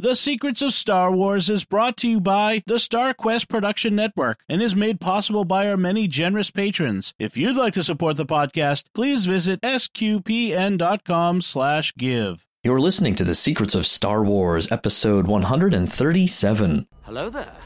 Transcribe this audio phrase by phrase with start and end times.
[0.00, 4.38] The Secrets of Star Wars is brought to you by the Star Quest Production Network
[4.48, 7.14] and is made possible by our many generous patrons.
[7.18, 12.46] If you'd like to support the podcast, please visit sqpn.com slash give.
[12.62, 16.86] You're listening to The Secrets of Star Wars, episode 137.
[17.02, 17.56] Hello there.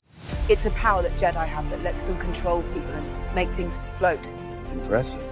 [0.49, 4.27] It's a power that Jedi have that lets them control people and make things float.
[4.73, 5.23] Impressive.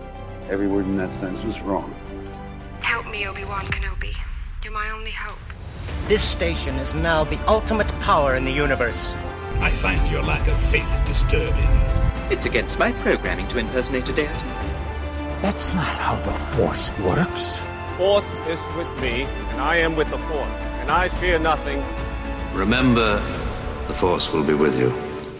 [0.50, 1.94] Every word in that sentence was wrong.
[2.82, 4.14] Help me, Obi-Wan Kenobi.
[4.62, 5.38] You're my only hope.
[6.06, 9.12] This station is now the ultimate power in the universe.
[9.60, 11.68] I find your lack of faith disturbing.
[12.30, 14.46] It's against my programming to impersonate a deity.
[15.42, 17.60] That's not how the Force works.
[17.96, 21.82] Force is with me, and I am with the Force, and I fear nothing.
[22.54, 23.16] Remember,
[23.86, 24.92] the Force will be with you,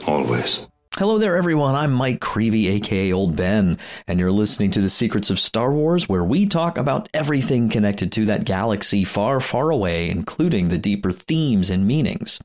[0.07, 0.70] always.
[0.97, 1.77] Hello there, everyone.
[1.77, 6.09] I'm Mike Creevy, aka Old Ben, and you're listening to The Secrets of Star Wars,
[6.09, 11.13] where we talk about everything connected to that galaxy far, far away, including the deeper
[11.13, 12.41] themes and meanings.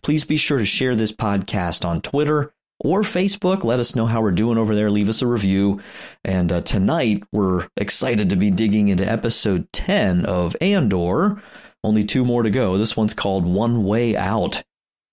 [0.00, 3.64] Please be sure to share this podcast on Twitter or Facebook.
[3.64, 4.90] Let us know how we're doing over there.
[4.90, 5.80] Leave us a review.
[6.24, 11.42] And uh, tonight, we're excited to be digging into episode 10 of Andor.
[11.82, 12.78] Only two more to go.
[12.78, 14.62] This one's called One Way Out.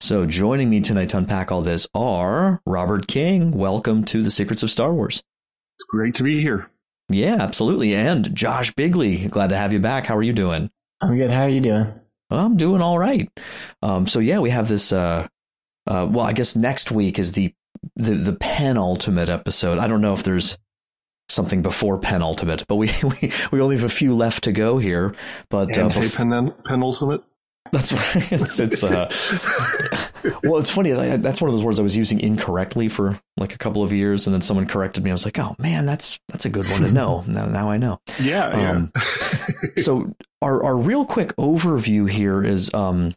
[0.01, 3.51] So, joining me tonight to unpack all this are Robert King.
[3.51, 5.23] Welcome to the Secrets of Star Wars.
[5.77, 6.69] It's great to be here.
[7.09, 7.95] Yeah, absolutely.
[7.95, 10.05] And Josh Bigley, glad to have you back.
[10.05, 10.69] How are you doing?
[11.01, 11.31] I'm good.
[11.31, 11.93] How are you doing?
[12.29, 13.29] I'm doing all right.
[13.81, 14.91] Um, so yeah, we have this.
[14.91, 15.27] Uh,
[15.87, 17.53] uh, well, I guess next week is the
[17.95, 19.77] the the penultimate episode.
[19.77, 20.57] I don't know if there's
[21.29, 25.15] something before penultimate, but we we, we only have a few left to go here.
[25.49, 27.23] But and uh, say pen, penultimate.
[27.71, 28.31] That's right.
[28.31, 29.11] It's, it's uh,
[30.43, 30.93] well, it's funny.
[30.93, 33.91] I, that's one of those words I was using incorrectly for like a couple of
[33.91, 35.09] years, and then someone corrected me.
[35.09, 37.77] I was like, "Oh man, that's that's a good one to know." now, now I
[37.77, 37.99] know.
[38.21, 38.47] Yeah.
[38.47, 39.01] Um, yeah.
[39.77, 43.13] so our our real quick overview here is um,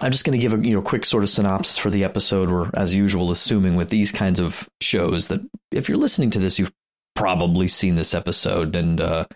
[0.00, 2.50] I'm just going to give a you know quick sort of synopsis for the episode.
[2.50, 5.40] Or as usual, assuming with these kinds of shows that
[5.72, 6.72] if you're listening to this, you've
[7.16, 9.26] probably seen this episode, and uh,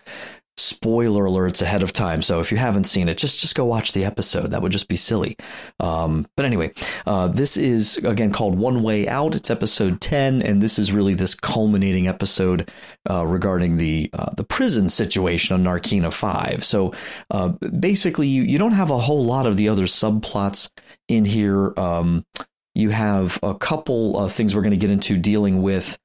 [0.57, 2.21] spoiler alerts ahead of time.
[2.21, 4.51] So if you haven't seen it, just just go watch the episode.
[4.51, 5.37] That would just be silly.
[5.79, 6.71] Um, but anyway,
[7.05, 9.35] uh, this is again called One Way Out.
[9.35, 12.71] It's episode ten, and this is really this culminating episode
[13.09, 16.63] uh, regarding the uh, the prison situation on Narkina Five.
[16.63, 16.93] So
[17.31, 20.69] uh, basically, you you don't have a whole lot of the other subplots
[21.07, 21.73] in here.
[21.77, 22.25] Um,
[22.73, 25.97] you have a couple of things we're going to get into dealing with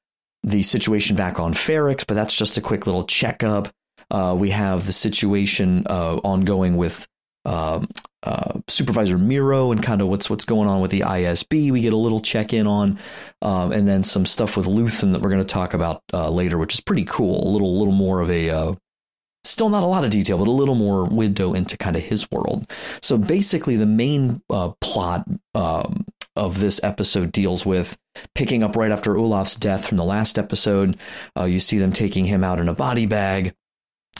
[0.42, 3.68] the situation back on Ferrix, but that's just a quick little checkup.
[4.10, 7.06] Uh, we have the situation uh, ongoing with
[7.44, 7.88] um,
[8.22, 11.70] uh, Supervisor Meero and kind of what's what's going on with the ISB.
[11.70, 12.98] We get a little check in on,
[13.40, 16.58] um, and then some stuff with Luthen that we're going to talk about uh, later,
[16.58, 17.48] which is pretty cool.
[17.48, 18.74] A little little more of a uh,
[19.44, 22.30] still not a lot of detail, but a little more window into kind of his
[22.30, 22.70] world.
[23.00, 26.04] So basically, the main uh, plot um,
[26.36, 27.96] of this episode deals with
[28.34, 30.98] picking up right after Ulaf's death from the last episode.
[31.36, 33.54] Uh, you see them taking him out in a body bag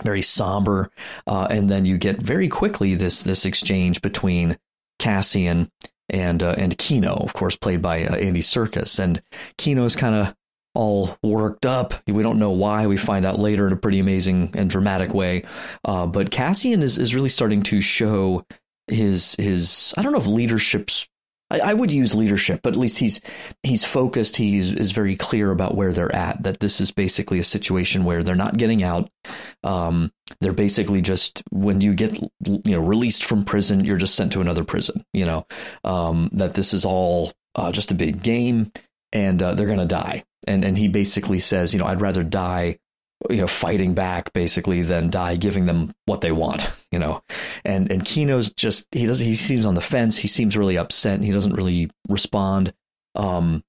[0.02, 0.90] very somber.
[1.26, 4.58] Uh, and then you get very quickly this this exchange between
[4.98, 5.70] Cassian
[6.08, 8.98] and uh, and Kino, of course, played by uh, Andy Serkis.
[8.98, 9.22] And
[9.56, 10.34] Kino's kind of
[10.74, 11.94] all worked up.
[12.06, 12.86] We don't know why.
[12.86, 15.44] We find out later in a pretty amazing and dramatic way.
[15.84, 18.44] Uh, but Cassian is is really starting to show
[18.86, 21.08] his his I don't know if leadership's
[21.50, 23.20] I, I, would use leadership, but at least he's
[23.62, 24.36] he's focused.
[24.36, 26.42] He's is very clear about where they're at.
[26.42, 29.10] That this is basically a situation where they're not getting out.
[29.62, 32.30] Um, they're basically just when you get you
[32.66, 35.04] know released from prison, you're just sent to another prison.
[35.12, 35.46] You know
[35.84, 38.72] um, that this is all uh, just a big game,
[39.12, 40.24] and uh, they're gonna die.
[40.46, 42.78] And and he basically says, you know, I'd rather die
[43.28, 47.22] you know fighting back basically than die giving them what they want you know
[47.64, 51.20] and and Kino's just he does he seems on the fence he seems really upset
[51.20, 52.72] he doesn't really respond
[53.16, 53.62] um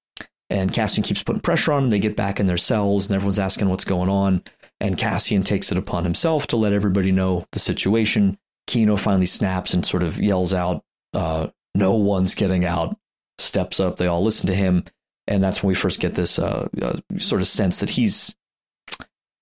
[0.50, 3.40] and Cassian keeps putting pressure on them they get back in their cells and everyone's
[3.40, 4.42] asking what's going on
[4.82, 8.38] and Cassian takes it upon himself to let everybody know the situation
[8.68, 10.84] Kino finally snaps and sort of yells out
[11.14, 12.96] uh no one's getting out
[13.38, 14.84] steps up they all listen to him
[15.28, 18.36] and that's when we first get this uh, uh, sort of sense that he's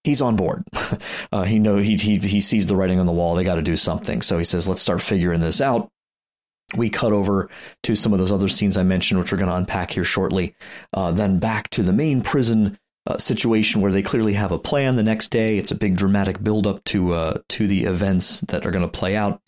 [0.04, 0.63] he's on board.
[1.31, 3.36] Uh, he know he, he he sees the writing on the wall.
[3.36, 4.24] They got to do something.
[4.24, 5.90] So he says, "Let's start figuring this out."
[6.75, 7.50] We cut over
[7.84, 10.56] to some of those other scenes I mentioned, which we're going to unpack here shortly.
[10.92, 12.80] Uh, then back to the main prison
[13.10, 14.96] uh, situation where they clearly have a plan.
[14.96, 18.66] The next day, it's a big dramatic build up to uh, to the events that
[18.66, 19.42] are going to play out,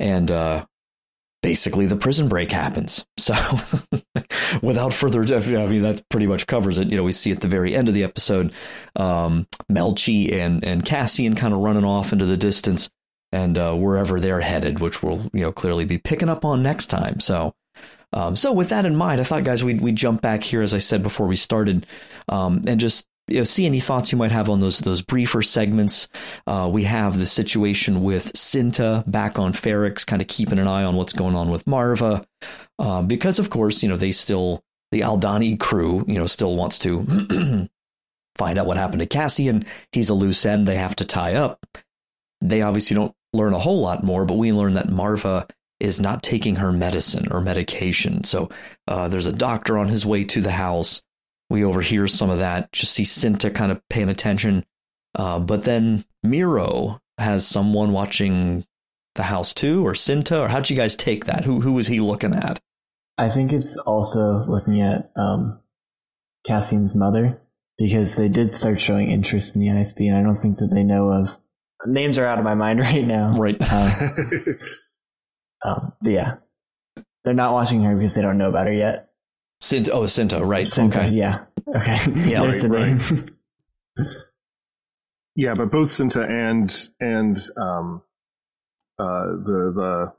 [0.00, 0.64] and uh,
[1.42, 3.04] basically the prison break happens.
[3.18, 3.34] So
[4.62, 6.90] without further ado, I mean, that pretty much covers it.
[6.90, 8.52] You know, we see at the very end of the episode,
[8.96, 12.90] um, Melshi and, and Cassian kind of running off into the distance.
[13.32, 16.88] and uh, wherever they're headed, which we'll you know clearly be picking up on next
[16.88, 17.20] time.
[17.20, 17.54] So.
[18.14, 20.72] Um, so with that in mind, I thought, guys, we'd, we'd jump back here, as
[20.72, 21.84] I said before we started,
[22.28, 25.42] um, and just you know, see any thoughts you might have on those those briefer
[25.42, 26.08] segments.
[26.46, 30.84] Uh, we have the situation with Cinta back on Ferrix, kind of keeping an eye
[30.84, 32.24] on what's going on with Marva,
[32.78, 34.62] uh, because of course, you know they still
[34.92, 37.68] the Aldhani crew, you know, still wants to
[38.36, 39.64] find out what happened to Cassian.
[39.90, 41.66] He's a loose end they have to tie up.
[42.40, 45.48] They obviously don't learn a whole lot more, but we learn that Marva
[45.80, 48.24] is not taking her medicine or medication.
[48.24, 48.48] So
[48.86, 51.02] uh, there's a doctor on his way to the house.
[51.50, 54.64] We overhear some of that, just see Cinta kind of paying attention.
[55.14, 58.64] Uh, but then Meero has someone watching
[59.14, 61.44] the house too, or Cinta, or how'd you guys take that?
[61.44, 62.60] Who who was he looking at?
[63.16, 65.60] I think it's also looking at um,
[66.46, 67.40] Cassian's mother
[67.78, 70.82] because they did start showing interest in the ISB, and I don't think that they
[70.82, 71.36] know of
[71.86, 73.34] names are out of my mind right now.
[73.34, 73.60] Right.
[73.72, 73.92] Um,
[75.64, 76.34] um, but yeah,
[77.24, 79.08] they're not watching her because they don't know about her yet.
[79.62, 80.66] Cinta, oh, Cinta, right?
[80.66, 81.08] Cinta, okay.
[81.10, 81.44] yeah,
[81.74, 81.98] okay,
[82.30, 83.30] Yeah, There's the right.
[85.36, 88.02] Yeah, but both Cinta and and um,
[88.98, 90.12] uh, the the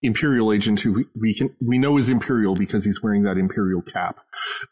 [0.00, 3.82] Imperial agent who we, we can we know is Imperial because he's wearing that Imperial
[3.82, 4.18] cap.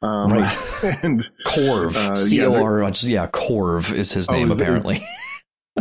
[0.00, 0.58] Um, Right.
[1.02, 4.58] And Corv, uh, C yeah, O they're- R, yeah, Corv is his Oh, name is
[4.58, 5.06] it- is- apparently.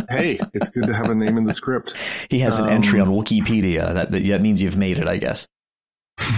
[0.08, 1.94] Hey, it's good to have a name in the script.
[2.30, 5.16] he has an um, entry on Wikipedia that that, that means you've made it, I
[5.16, 5.46] guess.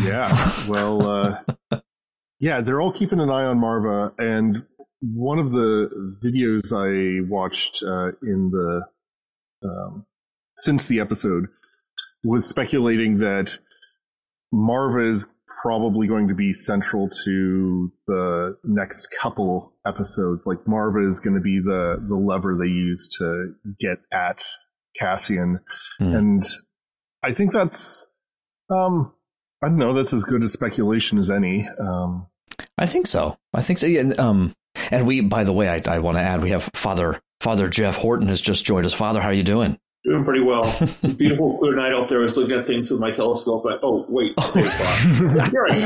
[0.02, 0.52] Yeah.
[0.68, 1.08] Well,
[1.70, 1.80] uh,
[2.40, 4.64] yeah, they're all keeping an eye on Marva, and
[5.00, 8.82] one of the videos I watched uh, in the
[9.64, 10.06] um,
[10.56, 11.46] since the episode
[12.24, 13.58] was speculating that
[14.52, 15.26] Marva is
[15.62, 20.44] probably going to be central to the next couple episodes.
[20.46, 24.44] Like Marva is going to be the the lever they use to get at
[24.98, 25.60] Cassian,
[25.98, 26.14] Hmm.
[26.14, 26.44] and
[27.22, 28.06] I think that's
[28.70, 29.12] um
[29.62, 29.94] I don't know.
[29.94, 31.68] That's as good a speculation as any.
[31.80, 32.26] Um,
[32.76, 33.36] I think so.
[33.52, 33.88] I think so.
[33.88, 34.52] Yeah, and, um,
[34.92, 37.96] and we, by the way, I, I want to add, we have Father Father Jeff
[37.96, 38.94] Horton has just joined us.
[38.94, 39.78] Father, how are you doing?
[40.04, 40.62] Doing pretty well.
[40.80, 42.20] It's a beautiful, clear night out there.
[42.20, 43.64] I was looking at things with my telescope.
[43.64, 44.32] But, oh, wait.
[44.40, 45.52] Save thought.
[45.52, 45.82] You're right.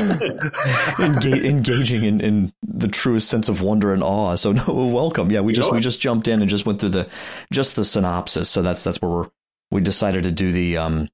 [0.97, 4.35] Enga- engaging in, in the truest sense of wonder and awe.
[4.35, 5.31] So no, welcome.
[5.31, 7.09] Yeah, we You just we just jumped in and just went through the
[7.51, 8.49] just the synopsis.
[8.49, 9.29] So that's that's where we're
[9.71, 11.09] we decided to do the um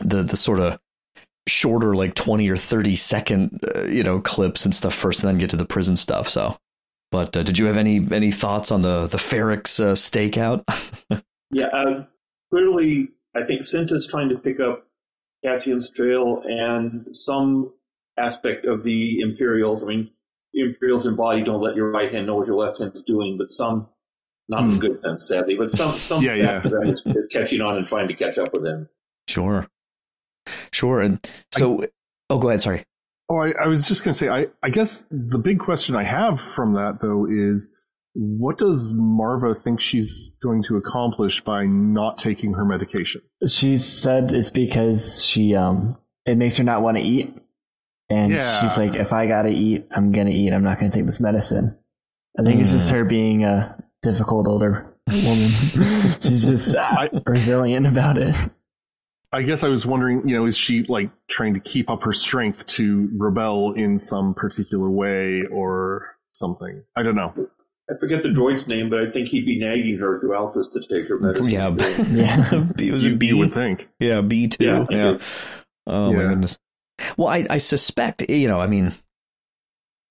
[0.00, 0.78] the the sort of
[1.48, 5.38] shorter like 20 or 30 second uh, you know clips and stuff first and then
[5.38, 6.54] get to the prison stuff so
[7.10, 10.62] but uh, did you have any any thoughts on the the Ferrix uh, stakeout
[11.50, 12.04] Yeah, uh,
[12.50, 14.86] clearly, I think Cinta's trying to pick up
[15.44, 17.72] Cassian's trail and some
[18.18, 19.82] aspect of the Imperials.
[19.82, 20.10] I mean,
[20.52, 23.36] the Imperials embody don't let your right hand know what your left hand is doing,
[23.38, 23.88] but some,
[24.48, 24.70] not hmm.
[24.70, 26.44] in good sense, sadly, but some, some Yeah, yeah.
[26.46, 28.88] aspect of that is, is catching on and trying to catch up with him.
[29.28, 29.68] sure
[30.72, 31.84] sure and so
[32.30, 32.82] oh go ahead sorry
[33.28, 34.28] oh, I, I was just going to say.
[34.28, 37.70] I, I guess the big question I have from that though is,
[38.14, 43.22] what does Marva think she's going to accomplish by not taking her medication?
[43.46, 45.96] She said it's because she um
[46.26, 47.34] it makes her not want to eat.
[48.10, 48.60] And Yeah.
[48.60, 50.52] she's like, if I gotta eat, I'm gonna eat.
[50.52, 51.76] I'm not gonna take this medicine.
[52.38, 55.48] I think it's just her being a difficult older woman.
[56.20, 58.34] she's just uh, resilient about it.
[59.30, 62.12] I guess I was wondering, you know, is she like trying to keep up her
[62.12, 66.82] strength to rebel in some particular way or something?
[66.96, 67.34] I don't know.
[67.90, 70.80] I forget the droid's name, but I think he'd be nagging her throughout this to
[70.80, 71.48] take her medicine.
[71.48, 71.68] yeah
[72.10, 72.64] Yeah.
[72.76, 73.88] B was You, it B you would think.
[73.98, 74.64] Yeah, B two.
[74.64, 75.18] Yeah, Yeah.
[75.86, 76.58] I Oh my goodness.
[77.16, 78.60] Well, I, I suspect you know.
[78.60, 78.92] I mean,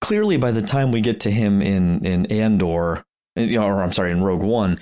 [0.02, 3.04] clearly by the time we get to him in in Andor,
[3.36, 4.80] you know, or I'm sorry, in Rogue One,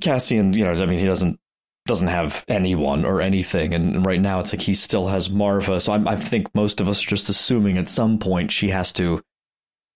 [0.00, 1.38] Cassian, you know, I mean, he doesn't
[1.86, 5.78] doesn't have anyone or anything, and right now it's like he still has Marva.
[5.80, 8.92] So I'm, I think most of us are just assuming at some point she has
[8.94, 9.22] to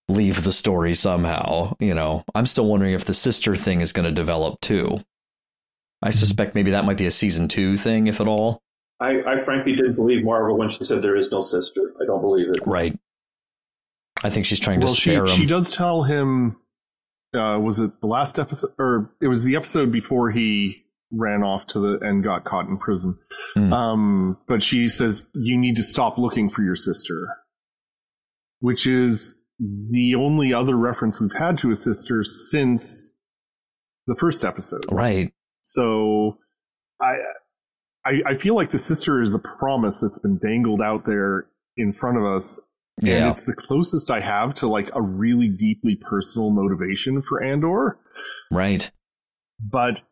[0.09, 1.75] leave the story somehow.
[1.79, 5.01] You know, I'm still wondering if the sister thing is going to develop too.
[6.03, 8.63] I suspect maybe that might be a season two thing, if at all.
[9.01, 11.95] I, I frankly didn't believe Marva when she said there is no sister.
[12.01, 12.61] I don't believe it.
[12.67, 12.99] Right.
[14.23, 15.37] I think she's trying well, to she spare him.
[15.37, 16.57] she does tell him.
[17.35, 21.67] Uh, was it the last episode, or it was the episode before he ran off
[21.69, 23.19] to the and got caught in prison?
[23.55, 23.73] Mm.
[23.73, 27.29] Um, but she says you need to stop looking for your sister,
[28.61, 33.15] which is the only other reference we've had to a sister since
[34.07, 34.85] the first episode.
[34.91, 35.33] Right.
[35.63, 36.39] So
[37.01, 37.15] I,
[38.05, 41.47] I I feel like the sister is a promise that's been dangled out there
[41.77, 42.61] in front of us.
[43.01, 43.31] And Yeah.
[43.31, 47.99] it's the closest I have to like a really deeply personal motivation for Andor.
[48.51, 48.91] Right.
[49.61, 50.03] But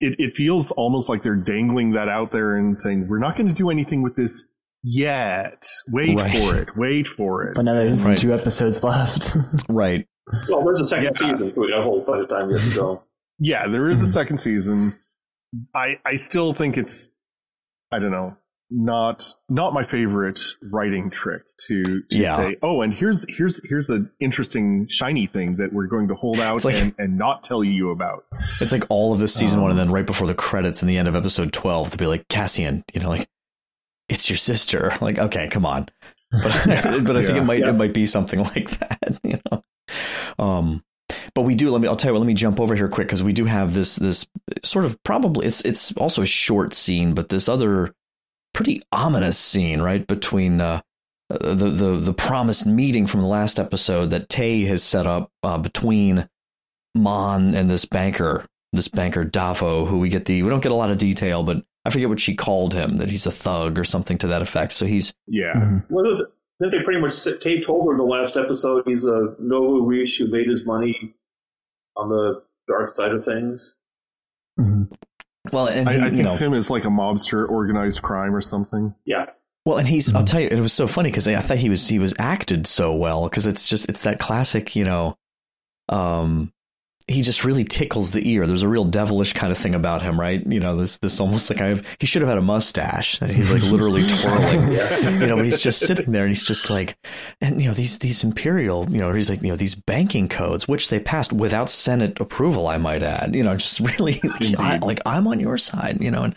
[0.00, 3.48] it, it feels almost like they're dangling that out there and saying, we're not going
[3.48, 4.44] to do anything with this
[4.82, 5.66] yet.
[5.88, 6.38] Wait right.
[6.38, 6.76] for it.
[6.76, 7.54] Wait for it.
[7.54, 8.18] But now there's right.
[8.18, 9.36] two episodes left.
[9.68, 10.06] right.
[10.48, 11.18] Well, there's a second yes.
[11.18, 13.02] season, so we got a whole bunch of time yet to go.
[13.38, 14.98] Yeah, there is a second season.
[15.74, 17.08] I I still think it's
[17.90, 18.36] I don't know
[18.70, 22.36] not not my favorite writing trick to, to yeah.
[22.36, 26.38] say oh and here's here's here's an interesting shiny thing that we're going to hold
[26.38, 28.24] out like, and, and not tell you about
[28.60, 30.88] it's like all of this season um, one and then right before the credits in
[30.88, 33.26] the end of episode 12 to be like cassian you know like
[34.08, 34.96] it's your sister.
[35.00, 35.88] Like okay come on.
[36.30, 39.40] But, yeah, but i think yeah, it might it might be something like that you
[39.50, 39.64] know?
[40.38, 40.84] Um
[41.34, 43.06] but we do let me i'll tell you what let me jump over here quick
[43.06, 44.26] because we do have this this
[44.62, 47.94] sort of probably it's it's also a short scene but this other
[48.58, 50.80] pretty ominous scene, right, between uh,
[51.30, 55.58] the the the promised meeting from the last episode that Tay has set up uh,
[55.58, 56.28] between
[56.94, 60.76] Mon and this banker, this banker Davo, who we get the we don't get a
[60.76, 63.84] lot of detail, but I forget what she called him that he's a thug or
[63.84, 64.72] something to that effect.
[64.72, 65.54] So he's yeah.
[65.54, 65.94] Mm-hmm.
[65.94, 66.26] Well,
[66.60, 70.18] then they pretty much Tay told her in the last episode he's a Nouveau Riche
[70.18, 71.14] who made his money
[71.96, 73.76] on the dark side of things.
[74.60, 74.94] Mm-hmm.
[75.52, 78.40] Well, and he, I, I think know, him is like a mobster, organized crime or
[78.40, 78.94] something.
[79.04, 79.26] Yeah.
[79.64, 81.88] Well, and he's, I'll tell you, it was so funny because I thought he was,
[81.88, 85.16] he was acted so well because it's just, it's that classic, you know,
[85.88, 86.52] um,
[87.08, 88.46] he just really tickles the ear.
[88.46, 90.44] There's a real devilish kind of thing about him, right?
[90.46, 91.86] You know, this this almost like I have.
[91.98, 94.72] He should have had a mustache, and he's like literally twirling.
[94.72, 96.96] You know, but he's just sitting there, and he's just like,
[97.40, 100.68] and you know these these imperial, you know, he's like you know these banking codes,
[100.68, 103.34] which they passed without Senate approval, I might add.
[103.34, 106.02] You know, just really like, I, like I'm on your side.
[106.02, 106.34] You know, and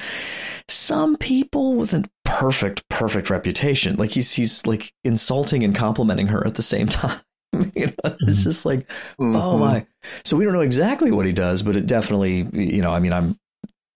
[0.69, 6.47] some people with a perfect perfect reputation, like he's he's like insulting and complimenting her
[6.47, 7.19] at the same time.
[7.75, 8.31] you know, it's mm-hmm.
[8.31, 8.89] just like,
[9.19, 9.35] oh mm-hmm.
[9.35, 9.85] oh my.
[10.23, 13.13] So we don't know exactly what he does, but it definitely, you know, I mean,
[13.13, 13.37] I'm,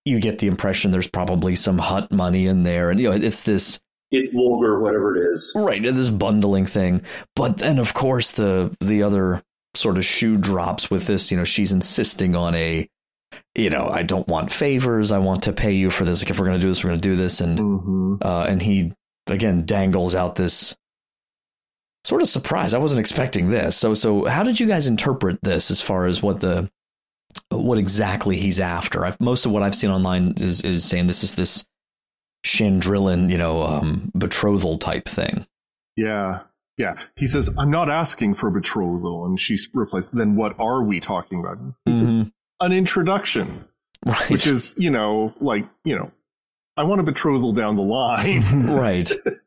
[0.04, 3.44] you get the impression there's probably some Hutt money in there, and you know, it's
[3.44, 3.80] this.
[4.12, 5.52] It's vulgar, whatever it is.
[5.56, 7.02] Right, this bundling thing.
[7.36, 9.42] But then, of course, the the other
[9.74, 11.32] sort of shoe drops with this.
[11.32, 12.88] You know, she's insisting on a,
[13.56, 15.12] you know, I don't want favors.
[15.12, 16.22] I want to pay you for this.
[16.22, 17.42] Like, if we're going to do this, we're going to do this.
[17.42, 18.16] And mm-hmm.
[18.22, 18.94] uh, and he
[19.28, 20.76] again dangles out this
[22.06, 22.76] sort of surprised.
[22.76, 23.76] I wasn't expecting this.
[23.76, 26.70] So so how did you guys interpret this as far as what the
[27.50, 29.06] what exactly he's after?
[29.06, 31.66] I've, most of what I've seen online is is saying this is this
[32.46, 35.46] Chandrilan, you know, um, betrothal type thing.
[35.98, 36.42] Yeah.
[36.78, 36.96] Yeah.
[37.16, 39.26] He says, I'm not asking for betrothal.
[39.26, 41.58] And she replies, then what are we talking about?
[41.86, 42.22] He mm-hmm.
[42.22, 43.66] says, an introduction.
[44.06, 44.30] Right.
[44.30, 46.12] Which is, you know, like, you know,
[46.78, 48.68] I want a betrothal down the line.
[48.76, 49.10] right.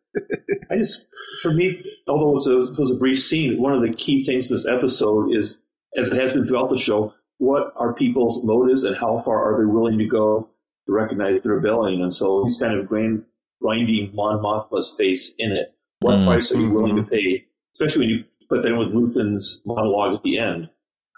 [0.70, 1.06] I just,
[1.42, 4.24] for me, although it was, a, it was a brief scene, one of the key
[4.24, 5.58] things this episode is,
[5.96, 9.58] as it has been throughout the show, what are people's motives and how far are
[9.58, 10.48] they willing to go
[10.86, 12.02] to recognize the rebellion?
[12.02, 13.24] And so he's kind of grand,
[13.62, 15.74] grinding Mon Mothma's face in it.
[16.00, 16.26] What mm.
[16.26, 17.46] price are you willing to pay?
[17.74, 20.68] Especially when you put that in with Luthen's monologue at the end.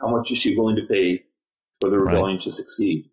[0.00, 1.24] How much is she willing to pay
[1.80, 2.44] for the rebellion right.
[2.44, 3.08] to succeed?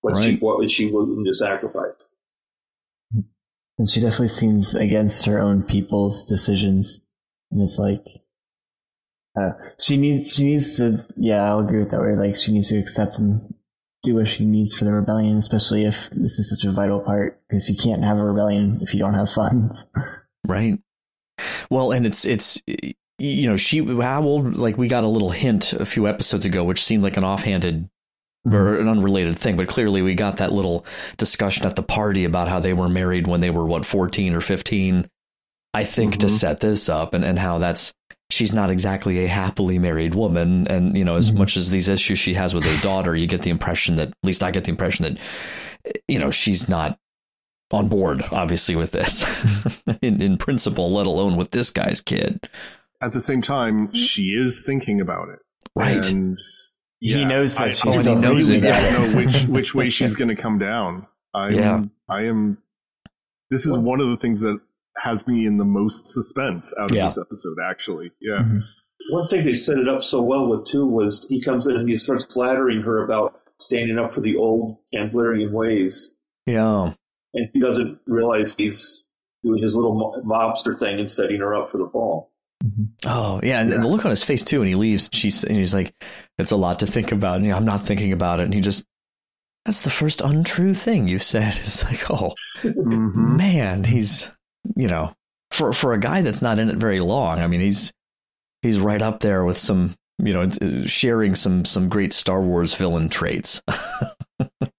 [0.00, 0.24] What, right.
[0.24, 2.10] she, what is she willing to sacrifice?
[3.78, 7.00] And she definitely seems against her own people's decisions.
[7.50, 8.04] And it's like,
[9.40, 12.16] uh, she needs, she needs to, yeah, I'll agree with that way.
[12.16, 13.54] Like, she needs to accept and
[14.02, 17.40] do what she needs for the rebellion, especially if this is such a vital part,
[17.48, 19.86] because you can't have a rebellion if you don't have funds.
[20.46, 20.78] right.
[21.70, 22.60] Well, and it's, it's,
[23.18, 26.64] you know, she, how old, like, we got a little hint a few episodes ago,
[26.64, 27.88] which seemed like an offhanded
[28.44, 32.48] or an unrelated thing, but clearly we got that little discussion at the party about
[32.48, 35.08] how they were married when they were what 14 or 15.
[35.74, 36.20] I think mm-hmm.
[36.20, 37.92] to set this up and, and how that's
[38.30, 41.40] she's not exactly a happily married woman and you know as mm-hmm.
[41.40, 44.14] much as these issues she has with her daughter you get the impression that at
[44.22, 46.98] least I get the impression that you know she's not
[47.70, 52.48] on board obviously with this in in principle let alone with this guy's kid
[53.00, 55.38] at the same time she is thinking about it
[55.74, 56.38] right and
[57.00, 58.62] he knows that I, she's oh, he knows it.
[58.62, 58.80] Yeah.
[58.90, 61.06] know which which way she's going to come down.
[61.34, 61.74] I yeah.
[61.74, 61.90] am.
[62.08, 62.58] I am.
[63.50, 64.58] This is one of the things that
[64.96, 67.06] has me in the most suspense out of yeah.
[67.06, 67.56] this episode.
[67.64, 68.40] Actually, yeah.
[68.40, 68.58] Mm-hmm.
[69.10, 71.88] One thing they set it up so well with too was he comes in and
[71.88, 76.14] he starts flattering her about standing up for the old Templarian ways.
[76.46, 76.94] Yeah,
[77.34, 79.04] and he doesn't realize he's
[79.44, 82.32] doing his little mobster thing and setting her up for the fall.
[82.64, 83.08] Mm-hmm.
[83.08, 84.60] Oh yeah, and, the look on his face too.
[84.60, 85.08] And he leaves.
[85.12, 85.94] She's and he's like,
[86.38, 88.44] "It's a lot to think about." And you know, I'm not thinking about it.
[88.44, 88.84] And he just,
[89.64, 91.54] that's the first untrue thing you've said.
[91.62, 93.36] It's like, oh mm-hmm.
[93.36, 94.30] man, he's
[94.76, 95.14] you know,
[95.50, 97.40] for for a guy that's not in it very long.
[97.40, 97.92] I mean, he's
[98.62, 100.48] he's right up there with some you know
[100.86, 103.62] sharing some some great Star Wars villain traits.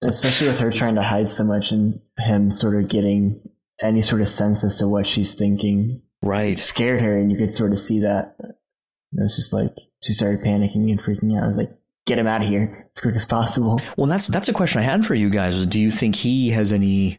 [0.02, 3.40] especially with her trying to hide so much and him sort of getting
[3.82, 6.02] any sort of sense as to what she's thinking.
[6.22, 6.58] Right.
[6.58, 8.36] scared her, and you could sort of see that.
[8.40, 11.44] It was just like she started panicking and freaking out.
[11.44, 11.72] I was like,
[12.06, 13.80] get him out of here as quick as possible.
[13.96, 15.66] Well, that's that's a question I had for you guys.
[15.66, 17.18] Do you think he has any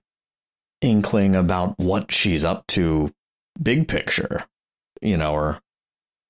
[0.82, 3.14] inkling about what she's up to,
[3.62, 4.44] big picture?
[5.02, 5.60] You know, or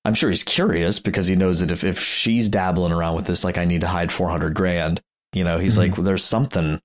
[0.04, 3.44] I'm sure he's curious because he knows that if if she's dabbling around with this,
[3.44, 5.00] like I need to hide 400 grand,
[5.32, 5.90] you know, he's mm-hmm.
[5.90, 6.80] like, well, there's something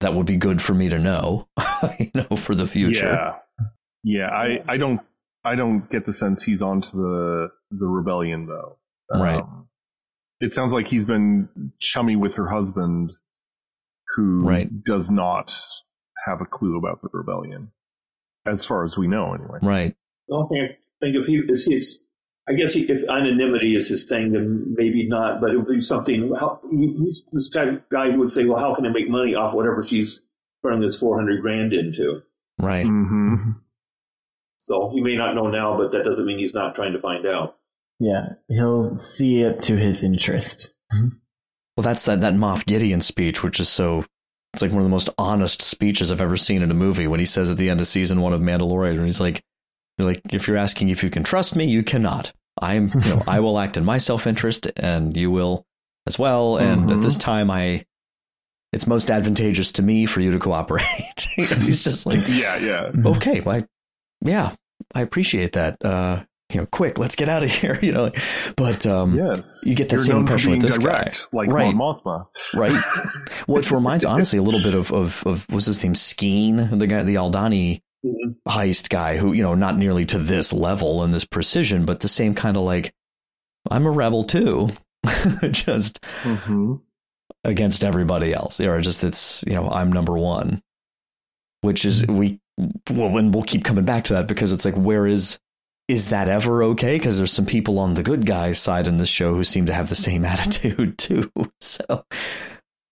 [0.00, 1.48] that would be good for me to know,
[1.98, 3.06] you know, for the future.
[3.06, 3.68] Yeah,
[4.04, 4.28] yeah.
[4.28, 5.00] I I don't
[5.44, 8.78] I don't get the sense he's onto the the rebellion though.
[9.10, 9.40] Right.
[9.40, 9.68] Um,
[10.40, 11.48] it sounds like he's been
[11.80, 13.12] chummy with her husband,
[14.14, 14.68] who right.
[14.84, 15.54] does not
[16.26, 17.70] have a clue about the rebellion,
[18.46, 19.58] as far as we know, anyway.
[19.62, 19.96] Right.
[20.30, 20.64] Okay.
[20.64, 22.02] I think if he, is,
[22.48, 25.40] I guess he, if anonymity is his thing, then maybe not.
[25.40, 26.32] But it would be something.
[26.38, 29.34] How, he's this kind of guy who would say, "Well, how can I make money
[29.34, 30.22] off whatever she's
[30.64, 32.22] turning this four hundred grand into?"
[32.58, 32.86] Right.
[32.86, 33.52] Mm-hmm.
[34.62, 37.26] So he may not know now, but that doesn't mean he's not trying to find
[37.26, 37.56] out.
[37.98, 40.72] Yeah, he'll see it to his interest.
[41.76, 44.04] Well, that's that that Moff Gideon speech, which is so.
[44.52, 47.08] It's like one of the most honest speeches I've ever seen in a movie.
[47.08, 49.42] When he says at the end of season one of Mandalorian, he's like,
[49.98, 52.32] "You're like, if you're asking if you can trust me, you cannot.
[52.60, 55.66] I'm, you know, I will act in my self interest, and you will
[56.06, 56.56] as well.
[56.58, 56.92] And mm-hmm.
[56.92, 57.84] at this time, I,
[58.72, 60.86] it's most advantageous to me for you to cooperate."
[61.34, 63.66] he's just like, "Yeah, yeah, okay, well, I,
[64.24, 64.54] yeah,
[64.94, 65.84] I appreciate that.
[65.84, 67.78] Uh, you know, quick, let's get out of here.
[67.82, 68.12] You know,
[68.56, 71.74] but um, yes, you get that You're same impression with this direct, guy, like right?
[71.74, 72.82] Mothma, right?
[73.46, 77.02] Which reminds, honestly, a little bit of of of what's his name, Skeen, the guy,
[77.02, 78.48] the Aldhani mm-hmm.
[78.48, 82.08] heist guy, who you know, not nearly to this level and this precision, but the
[82.08, 82.92] same kind of like,
[83.70, 84.70] I'm a rebel too,
[85.50, 86.74] just mm-hmm.
[87.44, 88.60] against everybody else.
[88.60, 90.62] Or just it's you know, I'm number one,
[91.62, 92.18] which is mm-hmm.
[92.18, 95.38] we well, and we'll keep coming back to that because it's like, where is
[95.88, 96.96] is that ever okay?
[96.96, 99.74] Because there's some people on the good guys side in this show who seem to
[99.74, 101.30] have the same attitude too.
[101.60, 102.04] So,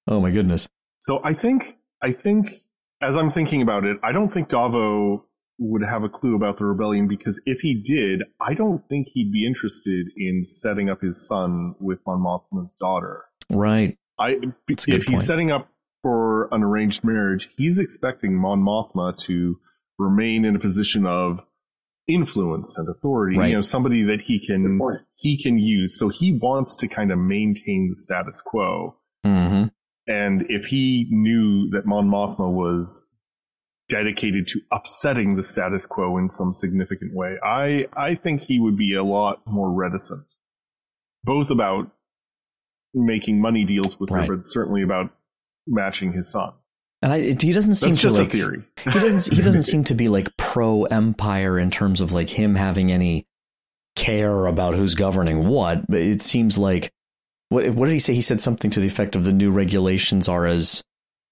[0.07, 0.69] oh my goodness.
[1.01, 2.63] So I think I think
[3.03, 5.23] as I'm thinking about it, I don't think Davo
[5.59, 9.33] would have a clue about the rebellion because if he did, I don't think he'd
[9.33, 13.25] be interested in setting up his son with Mon Mothma's daughter.
[13.51, 13.99] Right.
[14.19, 14.37] I
[14.69, 15.19] if he's point.
[15.19, 15.69] setting up
[16.03, 19.59] for an arranged marriage, he's expecting Mon Mothma to
[19.99, 21.41] remain in a position of
[22.09, 23.39] influence and authority.
[23.39, 23.51] Right.
[23.51, 24.81] You know, somebody that he can
[25.17, 25.99] he can use.
[25.99, 28.97] So he wants to kind of maintain the status quo.
[29.25, 29.69] Mm-hmm.
[30.07, 33.07] And if he knew that Mon Mothma was
[33.89, 38.77] dedicated to upsetting the status quo in some significant way, I I think he would
[38.77, 40.25] be a lot more reticent,
[41.25, 41.91] both about
[42.93, 44.29] making money deals with right.
[44.29, 45.13] her, but certainly about
[45.67, 46.53] matching his son.
[47.03, 48.29] And I, he doesn't seem That's to just like.
[48.29, 48.63] A theory.
[48.85, 49.35] he doesn't.
[49.35, 53.27] He doesn't seem to be like pro empire in terms of like him having any
[53.97, 55.87] care about who's governing what.
[55.89, 56.93] But it seems like
[57.49, 58.15] what what did he say?
[58.15, 60.83] He said something to the effect of the new regulations are as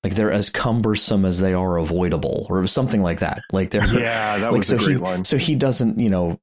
[0.03, 3.41] like they're as cumbersome as they are avoidable, or something like that.
[3.53, 5.25] Like they're yeah, that like, was so a great he, line.
[5.25, 6.41] So he doesn't, you know,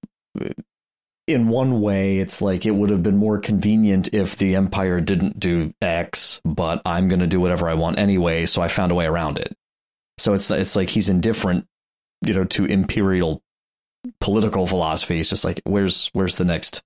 [1.28, 5.40] in one way, it's like it would have been more convenient if the Empire didn't
[5.40, 8.46] do X, but I'm going to do whatever I want anyway.
[8.46, 9.56] So I found a way around it.
[10.18, 11.68] So it's it's like he's indifferent,
[12.26, 13.42] you know, to imperial
[14.22, 15.20] political philosophy.
[15.20, 16.84] It's just like where's where's the next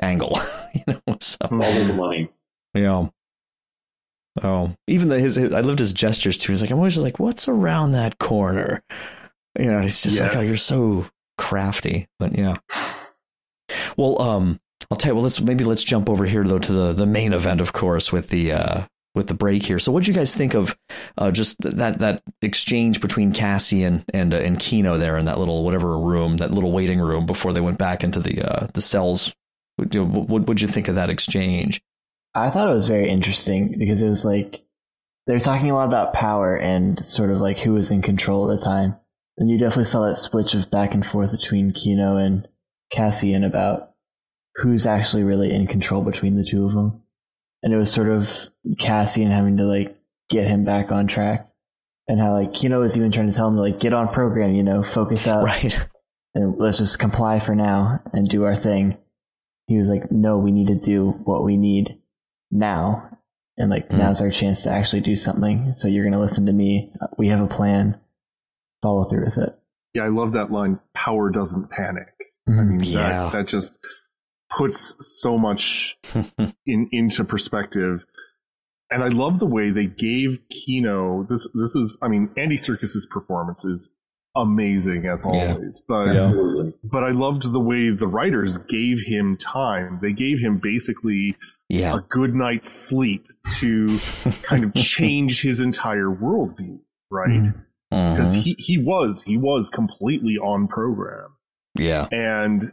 [0.00, 0.38] angle,
[0.74, 1.16] you know?
[1.20, 1.60] So, hmm.
[1.60, 2.30] All the money.
[2.74, 3.08] Yeah.
[4.42, 6.52] Oh, even the, his, his, I loved his gestures too.
[6.52, 8.82] He's like, I'm always just like, what's around that corner?
[9.58, 10.28] You know, he's just yes.
[10.28, 11.06] like, oh, you're so
[11.38, 12.06] crafty.
[12.18, 12.58] But yeah.
[13.96, 15.14] Well, um, I'll tell you.
[15.14, 18.12] Well, let's maybe let's jump over here though to the the main event, of course,
[18.12, 18.82] with the uh,
[19.14, 19.78] with the break here.
[19.78, 20.76] So, what do you guys think of
[21.18, 25.64] uh, just that that exchange between Cassie and uh, and Kino there in that little
[25.64, 29.34] whatever room, that little waiting room before they went back into the uh, the cells?
[29.76, 31.80] What what would you think of that exchange?
[32.34, 34.62] I thought it was very interesting because it was like
[35.26, 38.58] they're talking a lot about power and sort of like who was in control at
[38.58, 38.96] the time.
[39.38, 42.46] And you definitely saw that switch of back and forth between Kino and
[42.90, 43.92] Cassian about
[44.56, 47.02] who's actually really in control between the two of them.
[47.62, 48.30] And it was sort of
[48.78, 49.96] Cassian having to like
[50.28, 51.50] get him back on track.
[52.08, 54.54] And how like Kino was even trying to tell him to like get on program,
[54.54, 55.44] you know, focus out.
[55.44, 55.78] Right.
[56.34, 58.98] And let's just comply for now and do our thing.
[59.68, 61.98] He was like, No, we need to do what we need
[62.50, 63.18] now.
[63.56, 63.98] And like mm.
[63.98, 65.72] now's our chance to actually do something.
[65.74, 66.92] So you're gonna listen to me.
[67.16, 67.98] We have a plan.
[68.82, 69.58] Follow through with it.
[69.94, 70.78] Yeah, I love that line.
[70.94, 72.12] Power doesn't panic.
[72.48, 73.08] I Mm, mean, yeah.
[73.08, 73.76] that, that just
[74.56, 75.96] puts so much
[76.66, 78.04] in into perspective.
[78.90, 81.46] and I love the way they gave Kino this.
[81.54, 83.90] This is, I mean, Andy Serkis's performance is
[84.36, 85.84] amazing as always, yeah.
[85.88, 86.70] but yeah.
[86.84, 89.98] but I loved the way the writers gave him time.
[90.02, 91.36] They gave him basically
[91.68, 91.96] yeah.
[91.96, 93.26] a good night's sleep
[93.58, 93.98] to
[94.42, 96.78] kind of change his entire worldview,
[97.10, 97.52] right?
[97.90, 98.42] Because Mhm.
[98.42, 101.30] he he was he was completely on program,
[101.78, 102.08] Yeah.
[102.10, 102.72] and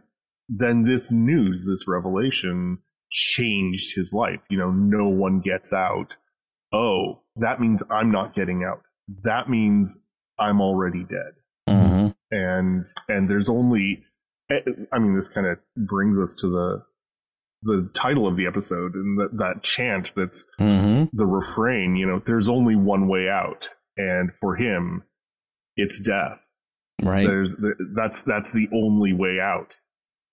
[0.50, 2.80] then this news, this revelation,
[3.12, 4.42] changed his life.
[4.50, 6.18] You know, no one gets out.
[6.74, 8.82] Oh, that means I'm not getting out.
[9.24, 10.00] That means
[10.40, 11.34] I'm already dead.
[11.68, 14.04] hmm And and there's only,
[14.52, 14.60] eh,
[14.92, 16.84] I mean, this kind of brings us to the
[17.66, 21.96] the title of the episode and that that chant that's hmm the refrain.
[21.96, 25.04] You know, there's only one way out, and for him,
[25.78, 26.40] it's death.
[27.04, 27.28] Right.
[27.28, 29.74] There's there, that's that's the only way out,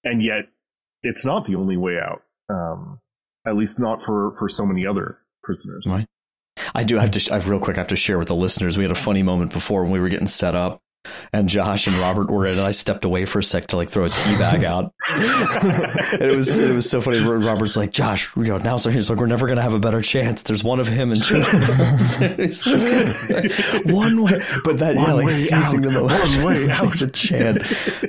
[0.04, 0.44] and yet
[1.02, 2.22] it's not the only way out.
[2.48, 3.00] Um,
[3.46, 5.84] at least not for for so many other prisoners.
[5.86, 6.06] Right.
[6.74, 7.34] I do have to.
[7.34, 7.78] I've real quick.
[7.78, 8.76] I have to share with the listeners.
[8.76, 10.80] We had a funny moment before when we were getting set up,
[11.32, 12.52] and Josh and Robert were in.
[12.52, 14.92] And I stepped away for a sec to like throw a tea bag out.
[15.10, 17.20] and it was it was so funny.
[17.20, 20.02] Robert's like, Josh, you know, now so he's like, we're never gonna have a better
[20.02, 20.42] chance.
[20.42, 21.38] There's one of him and two.
[21.38, 21.46] of
[23.92, 25.92] one way, but that yeah, like way seizing out.
[25.92, 26.90] the moment, One way out.
[26.98, 27.62] the chant.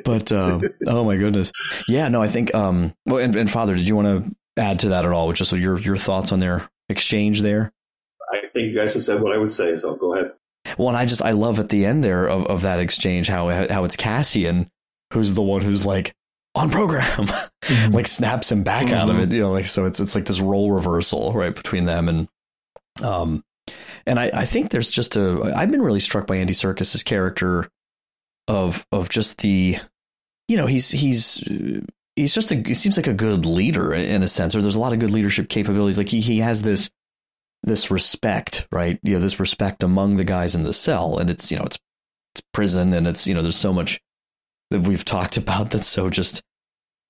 [0.04, 1.52] But um, oh my goodness,
[1.88, 2.08] yeah.
[2.10, 2.54] No, I think.
[2.54, 5.32] Um, well, and, and Father, did you want to add to that at all?
[5.34, 7.72] Just so your your thoughts on their exchange there.
[8.34, 10.32] I think you guys have said what I would say, so go ahead.
[10.78, 13.50] Well, and I just I love at the end there of, of that exchange how
[13.68, 14.70] how it's Cassian
[15.14, 16.14] who's the one who's like
[16.56, 17.28] on program,
[17.92, 19.32] like snaps him back out of it.
[19.32, 22.28] You know, like so it's it's like this role reversal right between them and
[23.04, 23.44] um
[24.06, 27.70] and I I think there's just a I've been really struck by Andy Serkis's character
[28.48, 29.78] of of just the
[30.48, 31.44] you know he's he's
[32.16, 34.80] he's just a he seems like a good leader in a sense or there's a
[34.80, 36.90] lot of good leadership capabilities like he he has this
[37.64, 39.00] this respect, right?
[39.04, 41.80] You know, this respect among the guys in the cell, and it's you know, it's
[42.34, 44.00] it's prison, and it's you know, there's so much
[44.70, 46.42] that we've talked about that's so just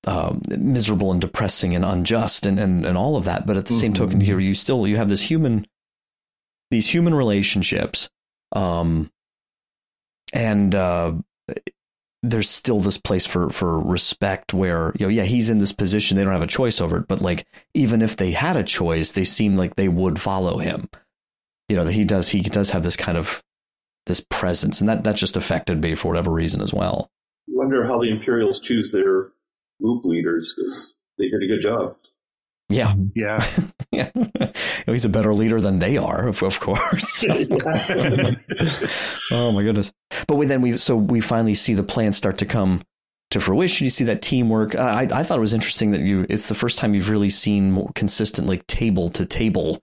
[0.08, 3.46] um, miserable and depressing and unjust, and and and all of that.
[3.46, 5.66] But at the same token, here you still you have this human,
[6.70, 8.10] these human relationships,
[8.52, 9.10] um,
[10.34, 11.14] and uh,
[12.24, 16.16] there's still this place for for respect where you know yeah he's in this position
[16.16, 19.14] they don't have a choice over it but like even if they had a choice
[19.14, 20.88] they seem like they would follow him
[21.68, 23.42] you know that he does he does have this kind of
[24.06, 27.10] this presence and that that just affected me for whatever reason as well
[27.48, 29.30] wonder how the Imperials choose their
[29.82, 31.96] group leaders because they did a good job.
[32.74, 32.94] Yeah.
[33.16, 33.46] Yeah.
[33.92, 34.12] yeah.
[34.86, 37.24] He's a better leader than they are of, of course.
[39.32, 39.92] Oh my goodness.
[40.28, 42.82] But we then we so we finally see the plan start to come
[43.32, 43.86] to fruition.
[43.86, 44.76] You see that teamwork.
[44.76, 47.72] I i thought it was interesting that you it's the first time you've really seen
[47.72, 49.80] more consistent like table to table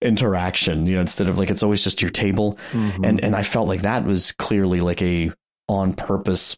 [0.00, 2.56] interaction you know instead of like it's always just your table.
[2.72, 3.06] Mhm.
[3.06, 5.32] and and i felt like that was clearly like a
[5.68, 6.56] on purpose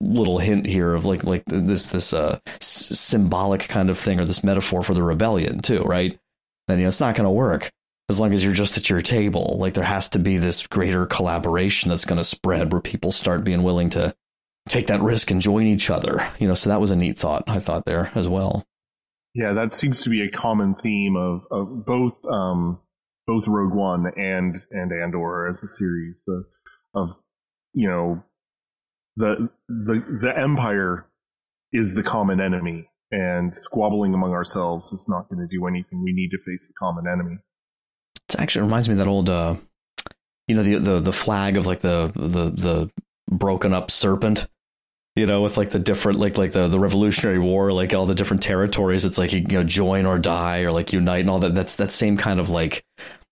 [0.00, 4.24] little hint here of like like this this uh s- symbolic kind of thing or
[4.24, 6.18] this metaphor for the rebellion too right?
[6.68, 7.70] Then you know it's not going to work
[8.08, 9.56] as long as you're just at your table.
[9.58, 13.44] Like there has to be this greater collaboration that's going to spread where people start
[13.44, 14.14] being willing to
[14.68, 16.54] take that risk and join each other you know?
[16.54, 18.66] So that was a neat thought i thought there as well.
[19.34, 22.80] Yeah, that seems to be a common theme of, of both um,
[23.26, 26.22] both Rogue One and and Andor as a series.
[26.26, 26.44] The
[26.94, 27.10] of
[27.74, 28.24] you know
[29.16, 31.06] the the the Empire
[31.72, 36.02] is the common enemy, and squabbling among ourselves is not going to do anything.
[36.02, 37.38] We need to face the common enemy.
[38.28, 39.56] It actually reminds me of that old, uh,
[40.48, 42.90] you know, the the the flag of like the the the
[43.30, 44.46] broken up serpent.
[45.14, 48.14] You know, with like the different, like like the the Revolutionary War, like all the
[48.14, 49.06] different territories.
[49.06, 51.54] It's like you know, join or die, or like unite, and all that.
[51.54, 52.84] That's that same kind of like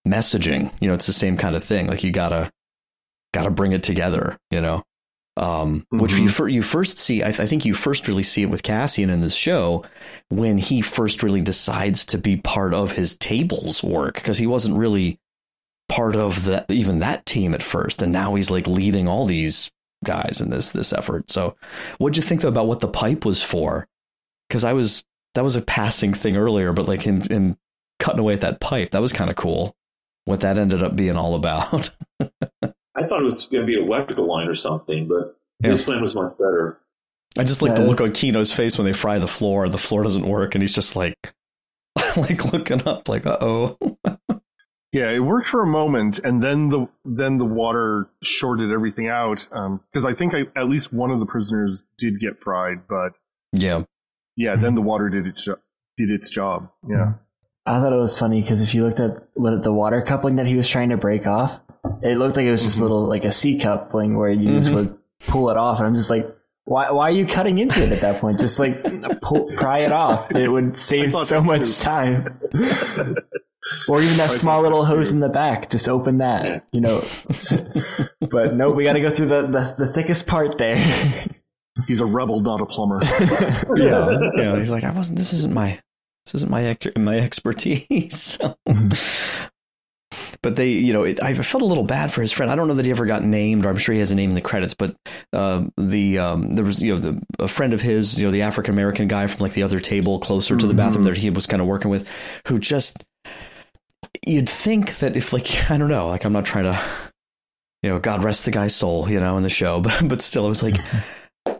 [0.08, 0.72] messaging.
[0.80, 1.86] You know, it's the same kind of thing.
[1.86, 2.50] Like you gotta
[3.34, 4.38] gotta bring it together.
[4.50, 4.82] You know,
[5.36, 7.22] um, which you fir- you first see.
[7.22, 9.84] I, I think you first really see it with Cassian in this show
[10.28, 14.78] when he first really decides to be part of his table's work because he wasn't
[14.78, 15.18] really
[15.88, 19.72] part of that even that team at first, and now he's like leading all these
[20.04, 21.30] guys in this this effort.
[21.30, 21.56] So,
[21.98, 23.88] what'd you think though, about what the pipe was for?
[24.48, 27.56] Because I was that was a passing thing earlier, but like him him
[27.98, 29.74] cutting away at that pipe that was kind of cool.
[30.26, 31.90] What that ended up being all about.
[32.96, 36.00] I thought it was going to be an electrical line or something, but this plan
[36.02, 36.78] was much better.
[37.38, 39.68] I just like Yeah, the look on Kino's face when they fry the floor.
[39.68, 41.16] The floor doesn't work, and he's just like,
[42.16, 43.78] like looking up, like, uh oh.
[44.92, 49.44] Yeah, it worked for a moment, and then the then the water shorted everything out.
[49.92, 53.14] Because I think I, at least one of the prisoners did get fried, but
[53.52, 53.82] Yeah.
[54.36, 55.58] yeah, then the water did its jo-
[55.96, 56.70] did its job.
[56.88, 57.14] Yeah.
[57.66, 60.46] I thought it was funny because if you looked at what the water coupling that
[60.46, 61.60] he was trying to break off,
[62.02, 64.70] it looked like it was just a little like a C coupling where you just
[64.70, 64.74] Mhm.
[64.74, 66.26] would pull it off, and I'm just like,
[66.64, 66.90] why?
[66.90, 68.40] Why are you cutting into it at that point?
[68.40, 68.82] Just like
[69.20, 70.30] pull, pry it off.
[70.32, 71.84] It would save so much too.
[71.84, 72.40] time.
[73.88, 75.14] or even that I small little hose too.
[75.16, 75.70] in the back.
[75.70, 77.02] Just open that, you know.
[78.30, 80.76] but no, we got to go through the, the the thickest part there.
[81.86, 83.00] He's a rebel, not a plumber.
[83.76, 84.54] yeah, yeah.
[84.56, 85.18] He's like, I wasn't.
[85.18, 85.80] This isn't my.
[86.26, 88.38] This isn't my ec- my expertise.
[88.40, 88.56] So-
[90.44, 92.52] but they, you know, it, I felt a little bad for his friend.
[92.52, 94.28] I don't know that he ever got named, or I'm sure he has a name
[94.28, 94.74] in the credits.
[94.74, 94.94] But
[95.32, 98.42] um, the um, there was, you know, the, a friend of his, you know, the
[98.42, 101.46] African American guy from like the other table closer to the bathroom that he was
[101.46, 102.06] kind of working with,
[102.46, 103.02] who just
[104.26, 106.78] you'd think that if like I don't know, like I'm not trying to,
[107.82, 110.44] you know, God rest the guy's soul, you know, in the show, but but still,
[110.44, 110.76] it was like.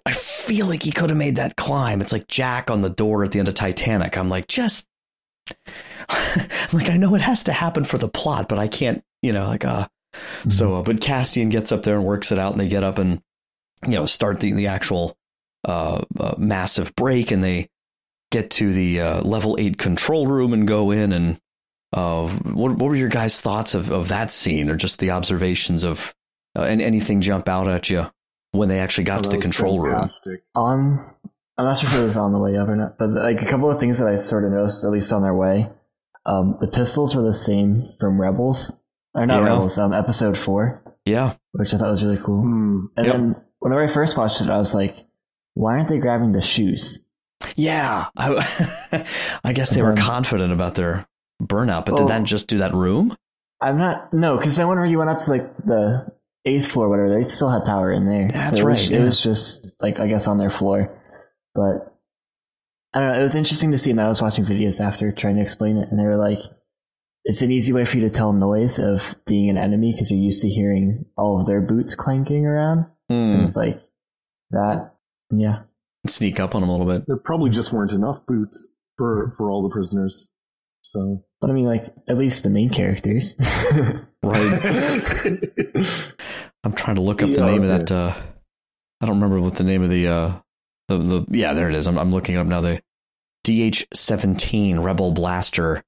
[0.07, 2.03] I feel like he could have made that climb.
[2.03, 4.19] It's like Jack on the door at the end of Titanic.
[4.19, 4.87] I'm like, just
[6.73, 9.47] like I know it has to happen for the plot, but I can't, you know,
[9.47, 9.89] like uh.
[10.49, 12.99] So, uh, but Cassian gets up there and works it out, and they get up
[12.99, 13.21] and
[13.85, 15.17] you know start the the actual
[15.67, 17.69] uh, uh massive break, and they
[18.31, 21.41] get to the uh, level eight control room and go in and.
[21.93, 25.85] Uh, what what were your guys' thoughts of, of that scene, or just the observations
[25.85, 26.13] of,
[26.59, 28.11] uh, and anything jump out at you
[28.51, 29.95] when they actually got Oh, to the was control room?
[29.95, 30.43] fantastic.
[31.59, 33.43] On I'm not sure if it was on the way up or not, but like
[33.43, 35.69] a couple of things that I sort of noticed, at least on their way.
[36.27, 38.73] Um, the pistols were the same from Rebels,
[39.15, 39.47] or not Yeah.
[39.49, 42.41] Rebels, um, Episode Four, Yeah, which I thought was really cool.
[42.43, 42.87] Hmm.
[42.97, 43.15] And Yep.
[43.15, 44.97] then whenever I first watched it, I was like,
[45.55, 47.01] why aren't they grabbing the shoes?
[47.57, 48.07] yeah.
[48.17, 49.05] I,
[49.45, 51.07] I guess they And were then- confident about their
[51.43, 53.17] burnout, but Well- did that just do that room?
[53.61, 56.07] I'm not no, because then whenever you went up to like the
[56.45, 58.29] eighth floor, whatever, they still had power in there.
[58.29, 60.91] That's So it was- right, It was just like I guess on their floor,
[61.55, 61.95] but
[62.93, 63.19] I don't know.
[63.21, 65.89] It was interesting to see, and I was watching videos after trying to explain it,
[65.91, 66.39] and they were like,
[67.25, 70.21] "It's an easy way for you to tell noise of being an enemy because you're
[70.21, 73.83] used to hearing all of their boots clanking around." And it's like
[74.51, 74.95] that,
[75.31, 75.63] yeah.
[76.07, 77.07] Sneak up on them a little bit.
[77.07, 80.29] There probably just weren't enough boots for for all the prisoners.
[80.83, 83.35] So But I mean, like at least the main characters.
[84.25, 84.59] Right.
[86.65, 87.93] I'm trying to look up the Yeah, name of that.
[87.93, 88.15] Uh,
[89.03, 90.39] I don't remember what the name of the uh,
[90.89, 91.87] the the yeah there it is.
[91.87, 92.61] I'm I'm looking it up now.
[92.61, 92.81] The
[93.45, 95.83] DH-17 Rebel Blaster,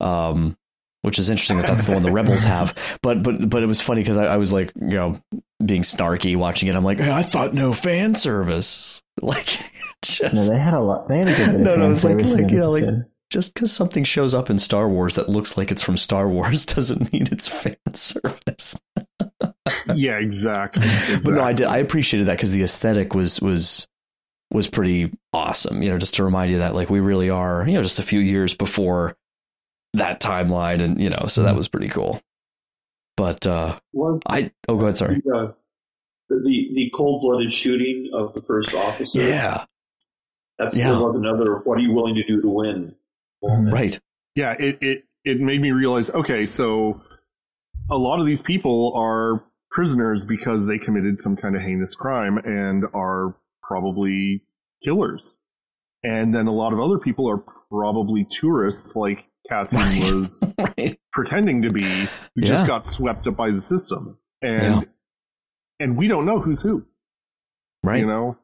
[0.00, 0.56] um,
[1.02, 2.76] which is interesting that that's the one the rebels have.
[3.02, 5.20] But but but it was funny because I, I was like you know
[5.64, 6.74] being snarky watching it.
[6.74, 9.58] I'm like hey, I thought no fan service like
[10.22, 11.08] no, they had a lot.
[11.08, 12.84] They had a good bit of No, no, fan it's like- like, you know, like-
[13.30, 16.64] just because something shows up in Star Wars that looks like it's from Star Wars
[16.74, 18.74] doesn't mean it's fan service.
[19.94, 20.86] yeah, exactly.
[21.22, 21.66] But no, I did.
[21.66, 23.86] I appreciated that because the aesthetic was was
[24.50, 25.82] was pretty awesome.
[25.82, 28.02] You know, just to remind you that like we really are, you know, just a
[28.02, 29.16] few years before
[29.94, 32.20] that timeline, and you know, so that was pretty cool.
[33.16, 34.96] But uh Was I oh, go ahead.
[34.96, 35.22] Sorry.
[35.24, 35.52] the, uh,
[36.30, 39.20] the the cold blooded shooting of the first officer?
[39.20, 39.64] Yeah.
[40.58, 40.98] that Yeah.
[41.00, 41.56] was another.
[41.64, 42.94] What are you willing to do to win?
[43.42, 43.98] Right.
[44.34, 46.10] yeah, it, it it made me realize.
[46.10, 47.00] Okay, so
[47.90, 52.38] a lot of these people are prisoners because they committed some kind of heinous crime
[52.38, 53.34] and are
[53.68, 54.42] probably
[54.82, 55.36] killers,
[56.02, 60.10] and then a lot of other people are probably tourists, like Cassie Right.
[60.12, 60.42] was
[60.78, 60.98] Right.
[61.12, 62.46] pretending to be, who Yeah.
[62.46, 64.80] just got swept up by the system, and Yeah.
[65.80, 66.84] and we don't know who's who.
[67.84, 68.00] Right.
[68.00, 68.38] You know,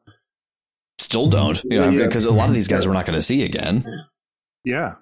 [0.97, 1.61] Still don't.
[1.65, 2.05] You know, Yeah.
[2.05, 3.83] because a lot of these guys we're not going to see again.
[4.63, 4.95] yeah.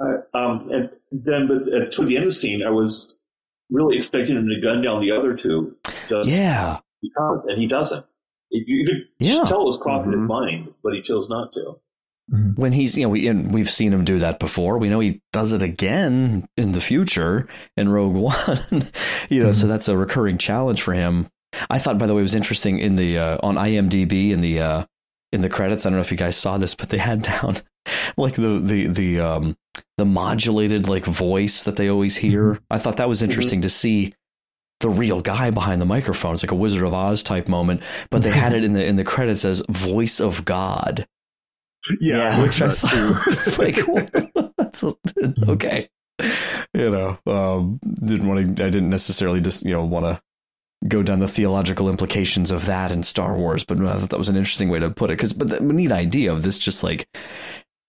[0.00, 3.16] Uh, um, and then, but uh, toward the end of the scene, I was
[3.70, 5.76] really expecting him to gun down the other two.
[6.08, 6.78] Just Yeah.
[7.02, 8.04] because, and he doesn't.
[8.52, 9.42] It, you could Yeah.
[9.46, 10.20] tell it was crossing Mhm.
[10.20, 11.76] his mind, but he chose not to.
[12.54, 14.78] when he's you know we and we've seen him do that before.
[14.78, 18.14] We know he does it again in the future in Rogue
[18.70, 18.86] One.
[19.28, 21.26] you know, so that's a recurring challenge for him.
[21.68, 24.60] I thought, by the way, it was interesting in the uh, on IMDb in the
[24.60, 24.84] uh,
[25.32, 25.84] in the credits.
[25.84, 27.56] I don't know if you guys saw this, but they had down
[28.16, 29.56] like the the the um
[29.98, 32.60] the modulated like voice that they always hear.
[32.70, 34.14] I thought that was interesting to see
[34.82, 36.34] the real guy behind the microphone.
[36.34, 38.96] It's like a Wizard of Oz type moment, but they had it in the in
[38.96, 41.06] the credits as voice of God
[42.00, 42.42] Yeah, Yeah.
[42.42, 43.78] which I thought was like,
[44.34, 44.84] well, that's
[45.48, 45.88] okay.
[46.74, 48.64] You know, um, didn't want to.
[48.64, 50.20] I didn't necessarily just you know want to
[50.88, 54.28] go down the theological implications of that in Star Wars, but I thought that was
[54.28, 55.14] an interesting way to put it.
[55.16, 57.06] Because, but the neat idea of this, just like,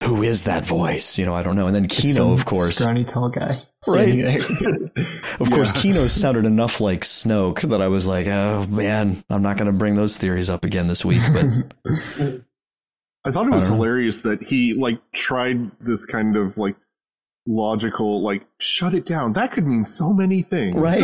[0.02, 1.16] who is that voice?
[1.18, 1.66] You know, I don't know.
[1.66, 4.08] And then Kino, of course, scrawny tall guy, Right.
[4.08, 5.04] standing there.
[5.40, 9.56] of course, Kino sounded enough like Snoke that I was like, oh man, I'm not
[9.56, 11.22] going to bring those theories up again this week.
[11.32, 11.94] But
[13.26, 13.74] I thought it was I know.
[13.76, 16.76] hilarious that he like tried this kind of like
[17.46, 20.98] logical like shut it down that could mean so many things Right.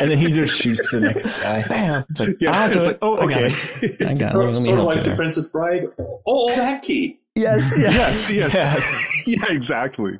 [0.00, 1.62] and then he just shoots the next guy.
[1.68, 2.04] Bam.
[2.08, 2.82] It's like, yeah I'll it's it.
[2.86, 4.02] like oh I got okay it.
[4.06, 4.38] I got it.
[4.38, 5.16] Let me sort of help like you the.
[5.16, 5.84] Princess Bride.
[5.98, 7.20] Oh, oh, that key.
[7.36, 8.28] Yes, yes.
[8.30, 10.18] yes yes yeah exactly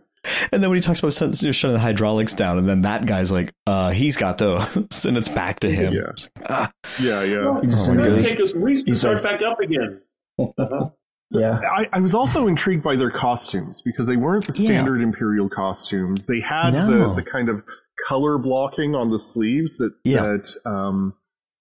[0.52, 3.52] And then when he talks about shutting the hydraulics down, and then that guy's like,
[3.66, 5.92] uh, he's got those, and it's back to him.
[5.92, 6.12] Yeah.
[6.48, 6.70] Ah,
[7.00, 10.00] yeah yeah just my it's gonna take us weeks to start back up again.
[10.38, 10.90] Uh-huh.
[11.34, 11.60] Yeah.
[11.60, 14.66] I, I was also intrigued by their costumes because they weren't the Yeah.
[14.66, 16.26] standard Imperial costumes.
[16.26, 17.08] They had No.
[17.14, 17.62] the, the kind of
[18.06, 20.20] color blocking on the sleeves that Yeah.
[20.22, 21.14] that um,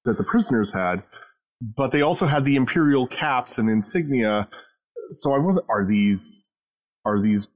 [0.04, 1.04] that the prisoners had,
[1.62, 4.50] but they also had the Imperial caps and insignia.
[5.12, 5.66] So I wasn't.
[5.70, 6.52] Are these
[7.06, 7.48] are these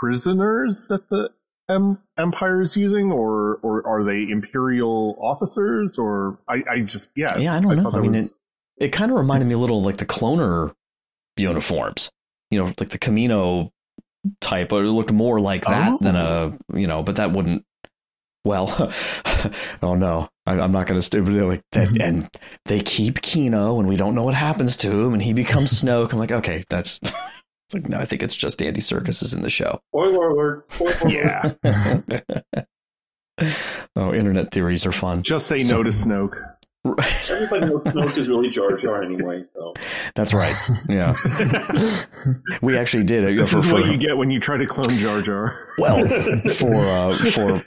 [0.00, 1.30] prisoners that the
[1.68, 5.98] em, Empire is using, or or are they Imperial officers?
[5.98, 7.90] Or I, I just yeah Yeah, I don't know.
[7.92, 8.40] I mean, was-
[8.76, 10.72] it kind of reminded me a little like the cloner
[11.36, 12.10] uniforms,
[12.50, 13.70] you know, like the Kamino
[14.40, 15.98] type, or it looked more like that oh.
[16.00, 17.64] than a, you know, but that wouldn't.
[18.44, 18.92] Well,
[19.82, 21.20] oh no, I, I'm not going to stay.
[21.20, 21.92] But they're like mm-hmm.
[21.94, 22.28] that, and
[22.66, 26.12] they keep Kino, and we don't know what happens to him, and he becomes Snoke.
[26.12, 27.00] I'm like, okay, that's.
[27.66, 29.80] It's like no, I think it's just Andy Serkis is in the show.
[29.88, 30.70] Spoiler alert.
[30.70, 32.24] Spoiler alert.
[32.28, 32.62] yeah.
[33.96, 35.22] oh, internet theories are fun.
[35.22, 36.53] Just say So- no to Snoke.
[36.84, 39.72] Everybody knows Snoke is really Jar Jar anyway, so.
[40.14, 40.54] That's right.
[40.88, 41.14] Yeah,
[42.62, 43.36] we actually did it.
[43.36, 45.66] This for- is what for- you get when you try to clone Jar Jar.
[45.78, 46.06] Well,
[46.58, 47.64] for uh, for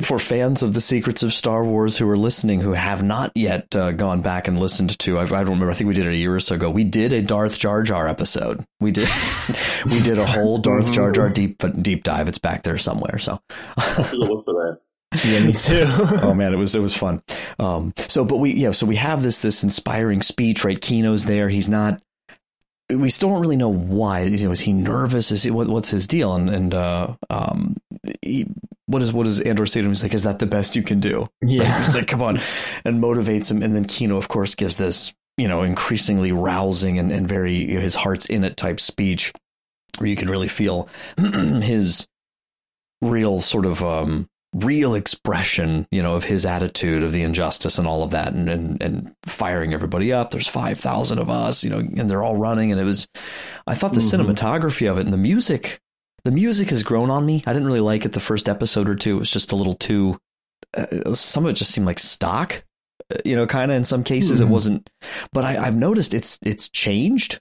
[0.00, 3.74] for fans of the secrets of Star Wars who are listening who have not yet
[3.74, 5.70] uh, gone back and listened to, I, I don't remember.
[5.70, 6.70] I think we did it a year or so ago.
[6.70, 8.64] We did a Darth Jar Jar episode.
[8.80, 9.08] We did
[9.86, 12.28] we did a whole Darth Jar Jar deep deep dive.
[12.28, 13.18] It's back there somewhere.
[13.18, 13.40] So
[13.76, 14.78] I'll have to look for that.
[15.24, 15.84] Yeah, me too.
[15.88, 17.22] oh man, it was it was fun.
[17.58, 20.80] Um, so but we yeah, so we have this this inspiring speech, right?
[20.80, 21.48] Kino's there.
[21.48, 22.02] He's not.
[22.90, 24.22] We still don't really know why.
[24.22, 25.32] You know, is he nervous?
[25.32, 26.34] Is he what, what's his deal?
[26.34, 27.76] And and uh, um,
[28.20, 28.46] he,
[28.86, 29.92] what is what does Andor say to him?
[29.92, 31.70] He's like, "Is that the best you can do?" Yeah.
[31.70, 31.84] Right?
[31.84, 32.40] He's like, "Come on,"
[32.84, 33.62] and motivates him.
[33.62, 37.74] And then Kino, of course, gives this you know increasingly rousing and and very you
[37.76, 39.32] know, his heart's in it type speech,
[39.98, 42.06] where you can really feel his
[43.00, 47.88] real sort of um real expression, you know, of his attitude of the injustice and
[47.88, 50.30] all of that and and, and firing everybody up.
[50.30, 53.08] There's 5,000 of us, you know, and they're all running and it was
[53.66, 54.26] I thought the Mhm.
[54.34, 55.80] cinematography of it and the music
[56.24, 57.42] the music has grown on me.
[57.46, 59.16] I didn't really like it the first episode or two.
[59.16, 60.18] It was just a little too
[60.76, 62.62] uh, some of it just seemed like stock.
[63.12, 64.50] uh, You know, kind of in some cases it Mhm.
[64.50, 64.90] wasn't
[65.32, 67.40] but I I've noticed it's it's changed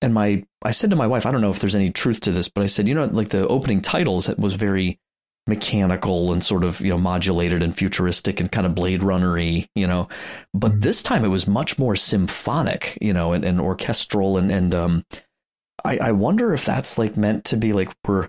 [0.00, 2.30] and my I said to my wife, I don't know if there's any truth to
[2.32, 4.98] this, but I said, you know, like the opening titles, it was very
[5.46, 9.86] mechanical and sort of you know modulated and futuristic and kind of Blade Runnery, you
[9.86, 10.08] know.
[10.52, 14.74] But this time it was much more symphonic, you know, and, and orchestral and and
[14.74, 15.04] um,
[15.84, 18.28] I I wonder if that's like meant to be like we're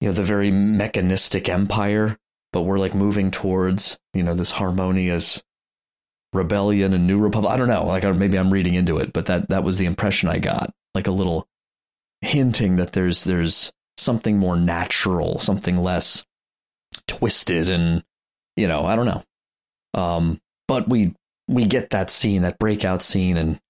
[0.00, 2.18] you know the very mechanistic empire,
[2.52, 5.42] but we're like moving towards you know this harmonious
[6.32, 7.52] rebellion and new republic.
[7.52, 10.28] I don't know, like maybe I'm reading into it, but that that was the impression
[10.28, 11.48] I got, like a little
[12.20, 16.24] hinting that there's there's something more natural, something less
[17.06, 18.02] twisted and
[18.56, 19.22] you know, I don't know.
[19.94, 21.14] Um but we
[21.48, 23.60] we get that scene, that breakout scene and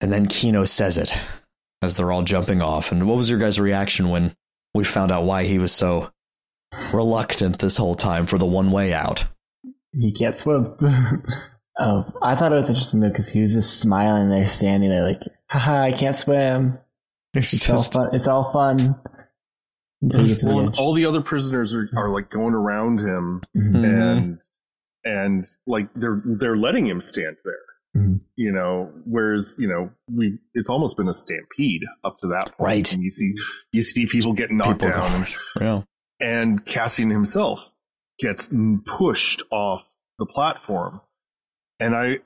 [0.00, 1.14] and then Kino says it
[1.82, 2.92] as they're all jumping off.
[2.92, 4.34] And what was your guys' reaction when
[4.74, 6.10] we found out why he was so
[6.92, 9.24] reluctant this whole time for the one way out?
[9.92, 10.74] He can't swim.
[11.78, 15.04] oh, I thought it was interesting though because he was just smiling there, standing there,
[15.04, 16.78] like, haha, I can't swim.
[17.34, 18.14] It's It's all fun.
[18.14, 18.78] It's all fun.
[18.82, 19.00] Until you get
[19.92, 19.93] to the
[20.42, 23.84] Well, all the other prisoners are, are like going around him Mhm.
[23.84, 24.38] and
[25.04, 28.02] and like they're they're letting him stand there.
[28.02, 28.20] Mhm.
[28.36, 32.60] You know, whereas you know we it's almost been a stampede up to that point.
[32.60, 32.92] Right.
[32.92, 33.34] And you see
[33.72, 35.26] you see people getting knocked People down,
[35.60, 35.82] yeah.
[36.20, 37.70] and Cassian himself
[38.18, 38.50] gets
[38.86, 39.82] pushed off
[40.18, 41.00] the platform.
[41.80, 42.18] And I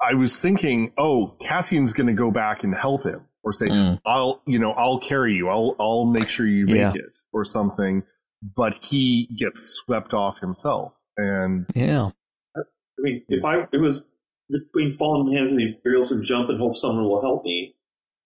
[0.00, 4.00] I was thinking, oh, Cassian's going to go back and help him, or say, Mm.
[4.04, 6.92] I'll you know I'll carry you, I'll I'll make sure you make Yeah.
[6.94, 8.02] it, or something.
[8.42, 12.10] But he gets swept off himself, and Yeah.
[12.56, 12.60] I
[12.98, 14.02] mean, if I it was
[14.50, 17.44] between falling in the hands of the Imperials and jump and hope someone will help
[17.44, 17.76] me,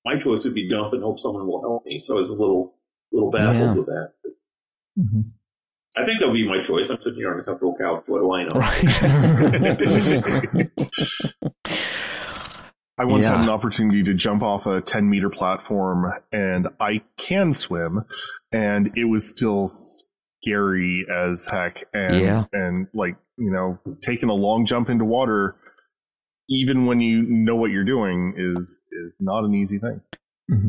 [0.04, 1.98] my choice would be jump and hope someone will help me.
[2.00, 2.74] So I was a little
[3.12, 3.74] little baffled Yeah.
[3.74, 4.12] with that.
[4.98, 5.24] Mhm.
[5.96, 6.88] I think that would be my choice.
[6.88, 8.04] I'm sitting here on a comfortable couch.
[8.06, 8.54] What do I know?
[13.00, 13.36] I once Yeah.
[13.36, 18.04] had an opportunity to jump off a 10 meter platform, and I can swim,
[18.52, 21.84] and it was still scary as heck.
[21.94, 22.44] And, Yeah.
[22.52, 25.56] and like, you know, taking a long jump into water,
[26.50, 30.00] even when you know what you're doing, is is not an easy thing.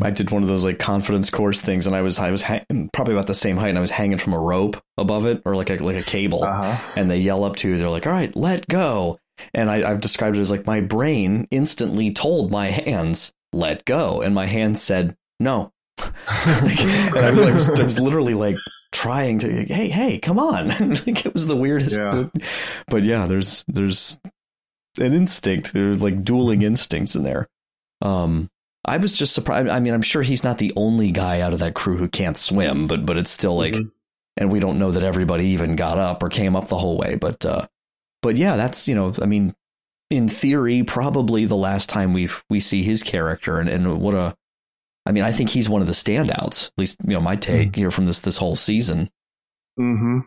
[0.04, 2.90] I did one of those like confidence course things, and I was I was hang-
[2.94, 5.56] probably about the same height, and I was hanging from a rope above it or
[5.56, 6.78] like a like a cable, Uh-huh.
[6.96, 7.78] and they yell up to you.
[7.78, 9.18] They're like, "All right, let go,"
[9.54, 14.22] and I, I've described it as like my brain instantly told my hands, "Let go,"
[14.22, 15.72] and my hands said, "No."
[16.48, 16.80] Like,
[17.16, 18.58] and I was, I was I was literally like
[18.92, 20.68] trying to, hey, hey, come on!
[21.06, 21.98] like it was the weirdest.
[22.00, 22.26] Yeah.
[22.88, 24.20] But yeah, there's there's
[25.00, 27.48] an instinct, there's like dueling instincts in there.
[28.02, 28.50] Um,
[28.84, 29.70] I was just surprised.
[29.70, 32.38] I mean, I'm sure he's not the only guy out of that crew who can't
[32.38, 33.92] swim, but but it's still like, Mhm.
[34.38, 37.16] and we don't know that everybody even got up or came up the whole way.
[37.16, 37.68] But uh,
[38.22, 39.54] but yeah, that's you know, I mean,
[40.10, 44.36] in theory, probably the last time we've we see his character, and and what a,
[45.06, 46.68] I mean, I think he's one of the standouts.
[46.68, 49.10] At least you know my take here from this this whole season.
[49.80, 50.20] Mm-hmm.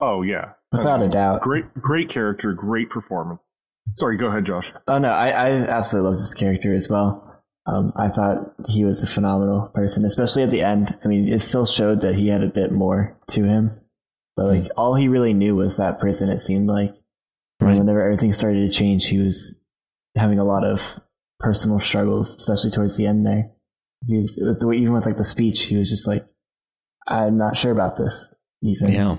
[0.00, 1.42] Oh yeah, Without a doubt.
[1.42, 3.42] Great, great character, great performance.
[3.94, 4.72] Sorry, go ahead, Josh.
[4.86, 7.24] Oh no, I, I absolutely love this character as well.
[7.66, 10.96] Um, I thought he was a phenomenal person, especially at the end.
[11.04, 13.80] I mean, it still showed that he had a bit more to him,
[14.38, 16.28] but like all he really knew was that prison.
[16.28, 16.90] It seemed like,
[17.60, 17.78] and Right.
[17.78, 19.58] whenever everything started to change, he was
[20.16, 21.00] having a lot of
[21.40, 23.26] personal struggles, especially towards the end.
[23.26, 23.50] There,
[24.06, 26.24] he was, with the- even with like the speech, he was just like,
[27.08, 28.32] "I'm not sure about this."
[28.62, 29.18] Even Yeah,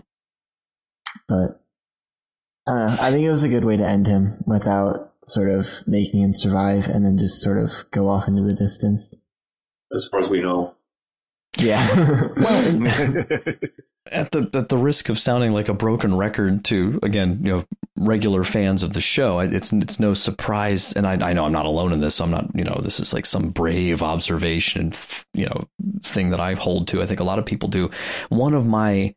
[1.27, 1.61] but
[2.67, 2.97] I don't know.
[3.01, 6.33] I think it was a good way to end him without sort of making him
[6.33, 9.13] survive and then just sort of go off into the distance.
[9.93, 10.75] as far as we know.
[11.57, 11.85] Yeah.
[14.11, 17.65] at the at the risk of sounding like a broken record to again you know
[17.95, 21.65] regular fans of the show it's it's no surprise and I, I know I'm not
[21.65, 24.93] alone in this I'm not you know this is like some brave observation
[25.33, 25.67] you know
[26.03, 27.01] thing that I hold to.
[27.01, 27.89] I think a lot of people do.
[28.29, 29.15] One of my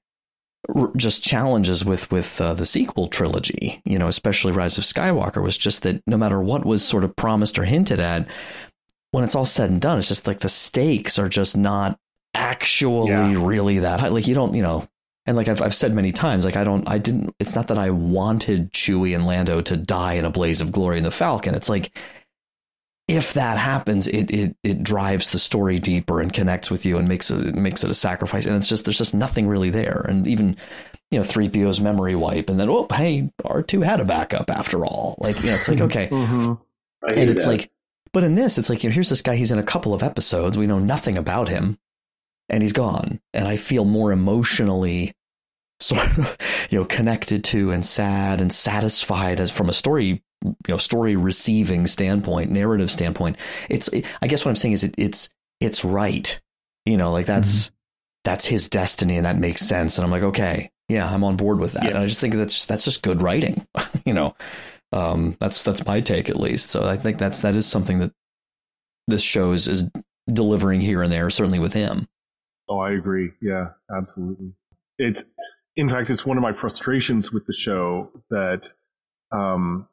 [0.97, 5.59] just challenges with with uh, the sequel trilogy you know especially Rise of Skywalker was
[5.59, 8.28] just that no matter what was sort of promised or hinted at
[9.11, 11.99] when it's all said and done it's just like the stakes are just not
[12.34, 13.34] actually Yeah.
[13.44, 14.08] really that high.
[14.08, 14.86] Like you don't, you know,
[15.26, 17.34] and like I've I've said many times, like I don't, I didn't.
[17.38, 20.98] It's not that I wanted Chewie and Lando to die in a blaze of glory
[20.98, 21.54] in the Falcon.
[21.54, 21.96] It's like
[23.08, 27.06] if that happens, it it it drives the story deeper and connects with you and
[27.08, 28.46] makes it, it makes it a sacrifice.
[28.46, 30.04] And it's just there's just nothing really there.
[30.08, 30.56] And even
[31.10, 34.50] you know, three PO's memory wipe, and then oh hey, R two had a backup
[34.50, 35.16] after all.
[35.18, 36.54] Like you know, it's like okay, mm-hmm.
[37.16, 37.48] And it's that.
[37.50, 37.70] like
[38.12, 40.02] but in this it's like you know, here's this guy he's in a couple of
[40.02, 41.78] episodes we know nothing about him
[42.53, 43.20] and he's gone.
[43.34, 45.14] And i feel more emotionally
[45.80, 46.36] sort of
[46.70, 51.16] you know connected to and sad and satisfied as from a story you know story
[51.16, 53.36] receiving standpoint narrative standpoint.
[53.68, 53.90] It's
[54.20, 55.28] i guess what i'm saying is it, it's
[55.61, 56.40] it's right.
[56.86, 57.70] You know like that's
[58.24, 59.98] that's his destiny and that makes sense.
[59.98, 61.84] And i'm like okay yeah i'm on board with that.
[61.84, 61.90] Yeah.
[61.90, 63.66] and i just think that's that's just good writing
[64.07, 64.36] you know.
[64.92, 66.68] Um, that's that's my take at least.
[66.68, 68.12] So I think that's that is something that
[69.09, 69.84] this show is, is
[70.30, 72.07] delivering here and there, certainly with him.
[72.72, 73.32] Oh, I agree.
[73.42, 74.54] Yeah, absolutely.
[74.98, 75.24] It's,
[75.76, 78.66] in fact, it's one of my frustrations with the show that
[79.30, 79.88] um,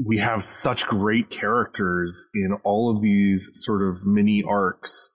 [0.00, 5.10] we have such great characters in all of these sort of mini arcs,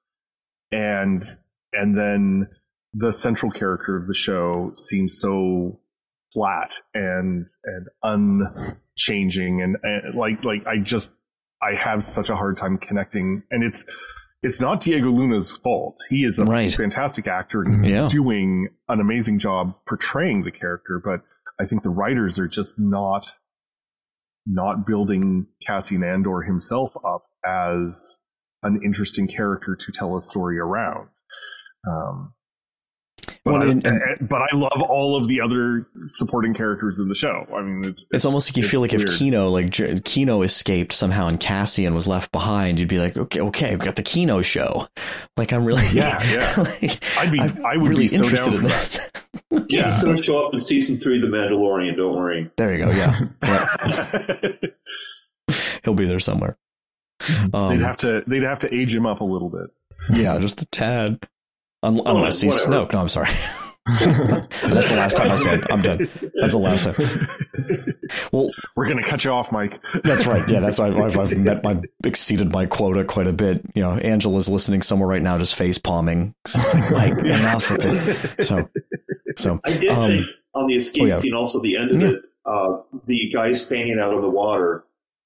[0.69, 1.23] and
[1.71, 2.49] and then
[2.93, 5.79] the central character of the show seems so
[6.33, 11.11] flat and and unchanging and, and like like I just
[11.61, 13.85] I have such a hard time connecting, and it's
[14.43, 15.97] it's not Diego Luna's fault.
[16.09, 16.71] He is a Right.
[16.73, 18.09] fantastic actor and he's Yeah.
[18.09, 21.21] doing an amazing job portraying the character, but
[21.59, 23.25] I think the writers are just not
[24.47, 28.19] not building Cassian Andor himself up as
[28.61, 31.09] an interesting character to tell a story around.
[31.87, 32.33] Um,
[33.45, 36.97] but, Well, I, and- and- and- but I love all of the other supporting characters
[36.99, 37.45] in the show.
[37.55, 39.17] I mean, it's It's, almost like you feel like it's if.
[39.19, 39.71] Kino, like
[40.03, 43.95] Kino, escaped somehow and Cassian was left behind, you'd be like, okay, okay, we've got
[43.95, 44.87] the Kino show.
[45.37, 46.53] Like I'm really, Yeah, yeah.
[46.81, 49.11] like, I'd be, I'm I would really be so interested down in that.
[49.51, 49.63] this.
[49.69, 51.95] yeah, So- it'll show up in season three of The Mandalorian.
[51.97, 52.49] Don't worry.
[52.57, 52.91] there you go.
[52.91, 54.51] Yeah, yeah.
[55.83, 56.57] he'll be there somewhere.
[57.53, 59.69] Um, they'd have to they'd have to age him up a little bit.
[60.13, 61.19] yeah, just a tad.
[61.85, 62.85] Un- Oh, unless he's whatever.
[62.87, 62.93] Snoke.
[62.93, 63.29] No, I'm sorry.
[63.87, 65.63] That's the last time I said.
[65.71, 66.09] I'm done.
[66.39, 67.27] That's the last time.
[68.31, 69.79] Well, We're gonna cut you off, Mike.
[70.03, 70.47] That's right.
[70.49, 73.61] Yeah, that's I've, I've, I've met my exceeded my quota quite a bit.
[73.75, 76.33] You know, Angela's listening somewhere right now, just face palming.
[76.45, 78.43] It's like, Mike, enough with it.
[78.45, 78.67] So,
[79.37, 81.17] so I did um, think on the escape oh, yeah.
[81.19, 82.07] scene, also the end of Yeah.
[82.09, 84.83] it, uh, the guys fanning out of the water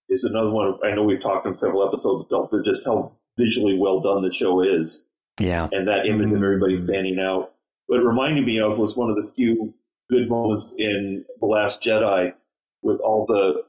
[0.09, 0.67] is another one.
[0.67, 4.21] Of, I know we've talked on several episodes about the- just how visually well done
[4.21, 5.03] the show is,
[5.39, 7.53] yeah, and that image of everybody fanning out.
[7.87, 9.73] What it reminded me of was one of the few
[10.09, 12.33] good moments in the Last Jedi
[12.81, 13.63] with all the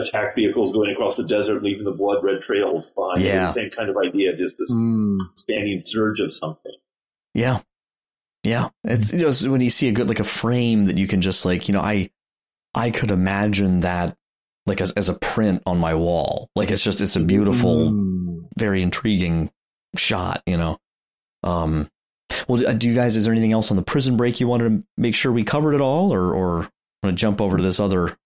[0.00, 3.20] attack vehicles going across the desert, leaving the blood red trails behind.
[3.22, 3.46] Yeah.
[3.46, 5.18] the same kind of idea, just this Mm.
[5.36, 6.72] standing surge of something.
[7.34, 7.60] Yeah.
[8.42, 8.70] Yeah.
[8.84, 11.20] It's you know so when you see a good like a frame that you can
[11.20, 12.10] just like, you know, I
[12.74, 14.16] I could imagine that
[14.66, 16.48] like as as a print on my wall.
[16.56, 18.48] Like it's just it's a beautiful, Mm.
[18.58, 19.50] very intriguing
[19.96, 20.78] shot, you know.
[21.44, 21.88] Um
[22.48, 24.68] well do- do you guys is there anything else on the prison break you wanted
[24.70, 26.68] to make sure we covered it all or or want
[27.04, 28.16] to jump over to this other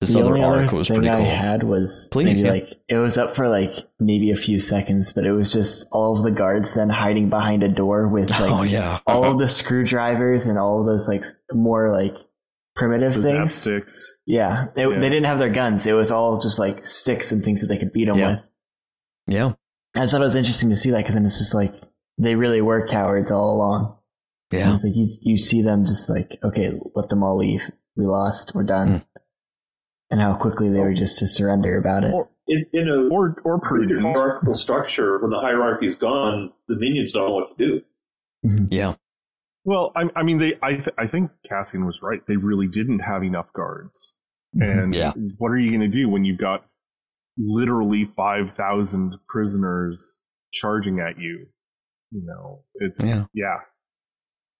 [0.00, 2.50] this the other only arc other was thing pretty I had was Please, maybe yeah.
[2.50, 6.16] like it was up for like maybe a few seconds, but it was just all
[6.16, 9.00] of the guards then hiding behind a door with like oh yeah.
[9.06, 12.14] all of the screwdrivers and all of those like more like
[12.76, 13.52] primitive The things.
[13.52, 14.16] zapsticks.
[14.26, 14.98] Yeah, they, Yeah.
[15.00, 15.86] they didn't have their guns.
[15.86, 18.30] It was all just like sticks and things that they could beat them Yeah.
[18.30, 18.40] with.
[19.26, 19.52] Yeah.
[19.94, 21.74] I just thought it was interesting to see that because then it's just like
[22.22, 23.96] they really were cowards all along.
[24.52, 24.74] And Yeah.
[24.74, 27.70] It's like you you see them just like okay, let them all leave.
[27.96, 28.52] We lost.
[28.54, 28.88] We're done.
[28.88, 29.04] Mm.
[30.12, 32.12] And how quickly they were just to surrender about it.
[32.12, 34.02] Or in, in a Or or rigid prudent.
[34.02, 37.82] hierarchical structure, when the hierarchy's gone, the minions don't know what to do.
[38.70, 38.94] Yeah.
[39.64, 40.54] Well, I, I mean, they.
[40.62, 42.26] I th- I think Cassian was right.
[42.26, 44.16] They really didn't have enough guards.
[44.56, 44.82] Mhm.
[44.84, 45.12] And Yeah.
[45.38, 46.64] what are you going to do when you've got
[47.38, 51.46] literally five thousand prisoners charging at you?
[52.10, 53.24] You know, it's Yeah.
[53.34, 53.58] yeah.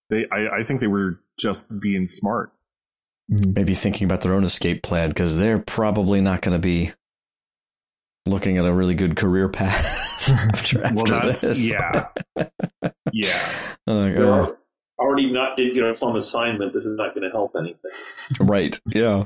[0.08, 0.26] They.
[0.30, 2.52] I, I think they were just being smart.
[3.28, 6.92] maybe thinking about their own escape plan because they're probably not going to be
[8.26, 11.70] looking at a really good career path after, Well, after that's this.
[11.70, 12.08] yeah,
[13.12, 13.52] yeah.
[13.86, 14.56] Like, They're oh,
[14.98, 16.72] already not didn't get a plum assignment.
[16.74, 17.90] This is not going to help anything.
[18.40, 18.78] right.
[18.88, 19.24] Yeah.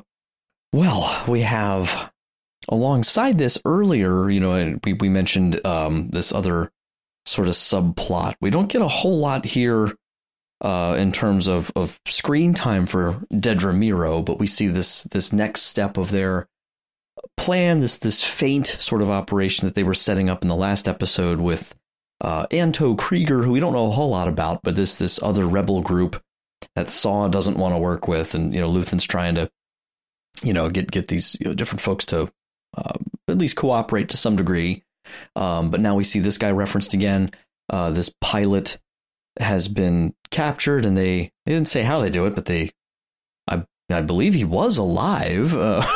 [0.73, 2.11] Well, we have
[2.69, 6.71] alongside this earlier, you know, we, we mentioned um, this other
[7.27, 8.35] sort of subplot.
[8.41, 9.93] We don't get a whole lot here
[10.61, 15.33] uh, in terms of, of screen time for Dedra Meero, but we see this this
[15.33, 16.49] next step of their
[17.37, 20.89] plan, this this faint sort of operation that they were setting up in the last
[20.89, 21.75] episode with
[22.21, 25.47] uh, Anto Kreegyr, who we don't know a whole lot about, but this this other
[25.47, 26.23] rebel group
[26.75, 29.51] that Saw doesn't want to work with, and you know Luthen's trying to
[30.43, 32.31] you know get get these you know, different folks to
[32.77, 32.95] uh,
[33.29, 34.83] at least cooperate to some degree.
[35.37, 37.31] Um, but now we see this guy referenced again.
[37.71, 38.79] Uh, this pilot
[39.39, 42.71] has been captured, and they, they didn't say how they do it, but they,
[43.49, 45.87] I I believe he was alive uh,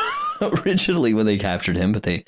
[0.43, 2.25] originally when they captured him, but they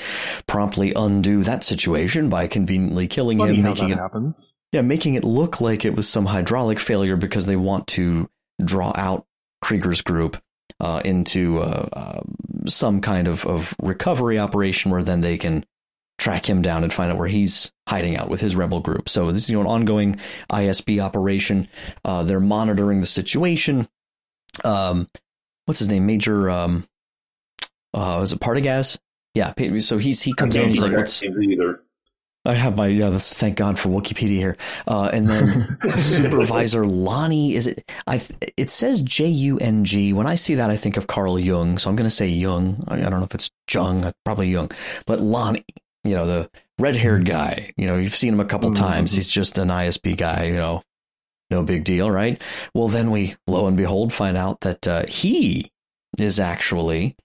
[0.46, 4.54] promptly undo that situation by conveniently killing Funny him, making it happens.
[4.72, 8.28] yeah, making it look like it was some hydraulic failure because they want to
[8.64, 9.26] draw out
[9.64, 10.40] Kreegyr's group
[10.80, 12.20] uh, into uh, uh,
[12.66, 15.64] some kind of, of recovery operation where then they can
[16.20, 19.08] track him down and find out where he's hiding out with his rebel group.
[19.08, 20.20] So this is you know an ongoing
[20.52, 21.68] ISB operation.
[22.04, 23.88] Uh, they're monitoring the situation.
[24.62, 25.08] Um,
[25.64, 26.06] what's his name?
[26.06, 26.50] Major.
[26.50, 26.86] Um,
[27.94, 28.98] uh, was it Partagaz?
[29.34, 29.52] Yeah.
[29.80, 30.68] So he's he comes in.
[30.68, 31.82] He's like, "What's either.
[32.44, 33.10] I have my yeah.
[33.10, 34.56] That's thank God for Wikipedia here.
[34.86, 37.90] Uh, and then supervisor Lonnie is it?
[38.06, 38.22] I
[38.56, 40.12] it says J U N G.
[40.12, 41.78] When I see that, I think of Carl Jung.
[41.78, 42.84] So I'm going to say Jung.
[42.88, 44.70] I, I don't know if it's Jung, probably Jung,
[45.06, 45.64] but Lonnie.
[46.04, 47.72] You know the red haired guy.
[47.76, 48.82] You know you've seen him a couple Mm-hmm.
[48.84, 49.12] times.
[49.12, 50.44] He's just an ISB guy.
[50.44, 50.82] You know,
[51.50, 52.40] no big deal, right?
[52.74, 55.70] Well, then we lo and behold find out that uh, he
[56.18, 57.16] is actually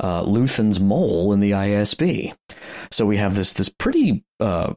[0.00, 2.34] uh, Luthen's mole in the ISB.
[2.90, 4.72] So we have this this pretty uh,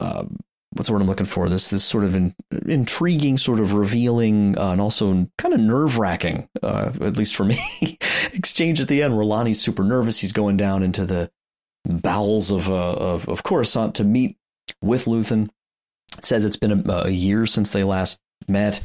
[0.00, 0.24] uh,
[0.72, 1.48] what's the word I'm looking for?
[1.48, 2.34] This this sort of in,
[2.66, 7.44] intriguing, sort of revealing, uh, and also kind of nerve wracking, uh, at least for
[7.44, 7.58] me,
[8.32, 10.18] exchange at the end where Lonnie's super nervous.
[10.20, 11.30] He's going down into the
[11.86, 14.36] bowels of uh, of, of Coruscant to meet
[14.82, 15.50] with Luthen.
[16.18, 18.82] It says it's been a, a year since they last met.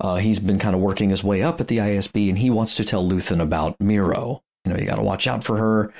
[0.00, 2.76] Uh, he's been kind of working his way up at the ISB, and he wants
[2.76, 4.40] to tell Luthen about Meero.
[4.64, 5.92] You know, you got to watch out for her.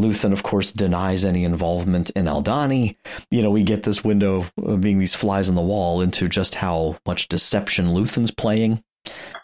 [0.00, 2.96] Luthen, of course, denies any involvement in Aldhani.
[3.30, 6.54] You know, we get this window of being these flies on the wall into just
[6.54, 8.82] how much deception Luthen's playing.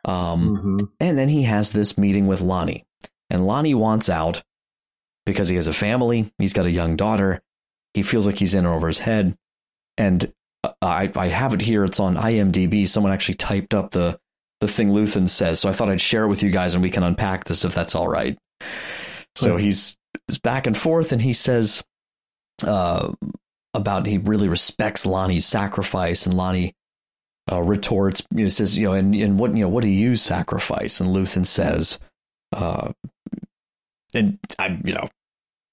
[0.04, 0.76] Um, Mm-hmm.
[1.00, 2.84] And then he has this meeting with Lonnie.
[3.30, 4.42] And Lonnie wants out
[5.26, 6.32] because he has a family.
[6.38, 7.40] He's got a young daughter.
[7.94, 9.36] He feels like he's in over his head.
[9.96, 11.84] And uh, I, I have it here.
[11.84, 12.86] It's on IMDb.
[12.88, 14.18] Someone actually typed up the,
[14.60, 15.60] the thing Luthen says.
[15.60, 17.74] So I thought I'd share it with you guys and we can unpack this if
[17.74, 18.36] that's all right.
[19.36, 19.96] So he's,
[20.28, 21.82] he's back and forth and he says
[22.64, 23.12] uh,
[23.72, 26.26] about he really respects Lonnie's sacrifice.
[26.26, 26.74] And Lonnie
[27.50, 30.16] uh, retorts, you know, says, you know, and, and what, you know, what do you
[30.16, 31.00] sacrifice?
[31.00, 31.98] And Luthen says,
[32.52, 32.92] uh,
[34.14, 35.08] and I'm, you know,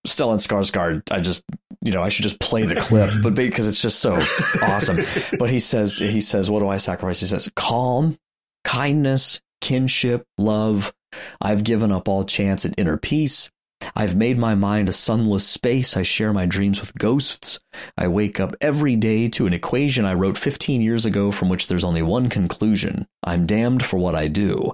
[0.08, 1.44] Stellan Skarsgård, I just,
[1.82, 4.16] you know, I should just play the clip, but because it's just so
[4.62, 5.00] awesome.
[5.40, 7.20] But he says, he says, what do I sacrifice?
[7.20, 8.18] He says, calm,
[8.64, 10.94] kindness, kinship, love.
[11.42, 13.52] I've given up all chance at inner peace.
[13.96, 15.98] I've made my mind a sunless space.
[15.98, 17.60] I share my dreams with ghosts.
[17.98, 21.68] I wake up every day to an equation I wrote 15 years ago from which
[21.68, 23.08] there's only one conclusion.
[23.24, 24.74] I'm damned for what I do.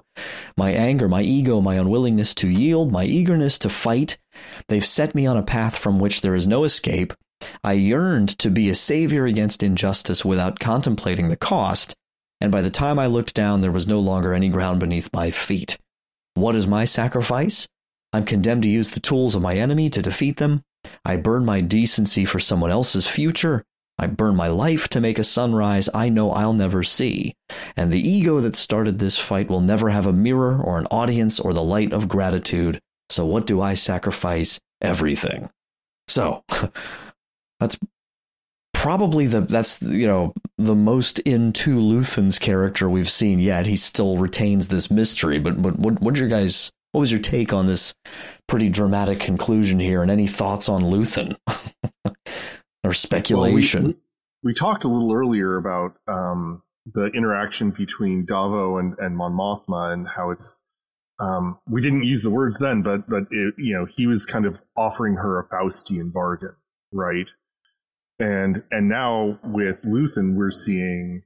[0.56, 4.18] My anger, my ego, my unwillingness to yield, my eagerness to fight,
[4.68, 7.12] they've set me on a path from which there is no escape.
[7.62, 11.94] I yearned to be a savior against injustice without contemplating the cost,
[12.40, 15.30] and by the time I looked down, there was no longer any ground beneath my
[15.30, 15.78] feet.
[16.34, 17.68] What is my sacrifice?
[18.12, 20.62] I'm condemned to use the tools of my enemy to defeat them.
[21.04, 23.64] I burn my decency for someone else's future.
[23.98, 27.34] I burn my life to make a sunrise I know I'll never see.
[27.76, 31.40] And the ego that started this fight will never have a mirror or an audience
[31.40, 32.80] or the light of gratitude.
[33.10, 34.60] So what do I sacrifice?
[34.80, 35.50] Everything.
[36.06, 36.44] So,
[37.60, 37.76] that's
[38.72, 43.66] probably the that's you know the most into Luthen's character we've seen yet.
[43.66, 47.52] He still retains this mystery, but what what what your guys what was your take
[47.52, 47.94] on this
[48.48, 51.36] pretty dramatic conclusion here, and any thoughts on Luthen
[52.82, 53.84] or speculation?
[53.84, 53.92] Well,
[54.42, 56.60] we, we, talked a little earlier about um,
[56.92, 60.60] the interaction between Davo and, and Mon Mothma and how it's.
[61.20, 64.44] Um, we didn't use the words then, but but it, you know he was kind
[64.44, 66.56] of offering her a Faustian bargain,
[66.92, 67.28] right?
[68.18, 71.22] And and now with Luthen, we're seeing,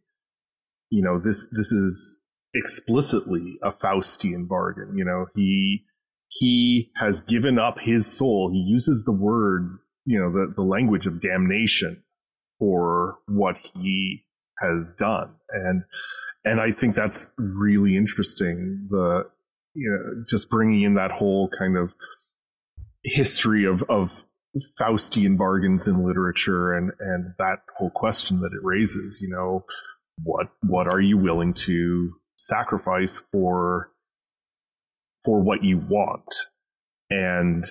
[0.91, 2.19] you know, this this is
[2.55, 4.97] explicitly a Faustian bargain.
[4.97, 5.85] You know, he
[6.29, 8.51] he has given up his soul.
[8.53, 12.03] He uses the word, you know, the, the language of damnation
[12.59, 14.25] for what he
[14.59, 15.35] has done.
[15.51, 15.83] And
[16.45, 18.89] and I think that's really interesting.
[18.91, 19.25] The
[19.75, 21.93] you know, just bringing in that whole kind of
[23.05, 24.25] history of of
[24.79, 29.21] Faustian bargains in literature and and that whole question that it raises.
[29.21, 29.65] You know,
[30.23, 32.13] what what are you willing to
[32.43, 33.93] sacrifice for
[35.25, 36.35] for what you want
[37.09, 37.65] and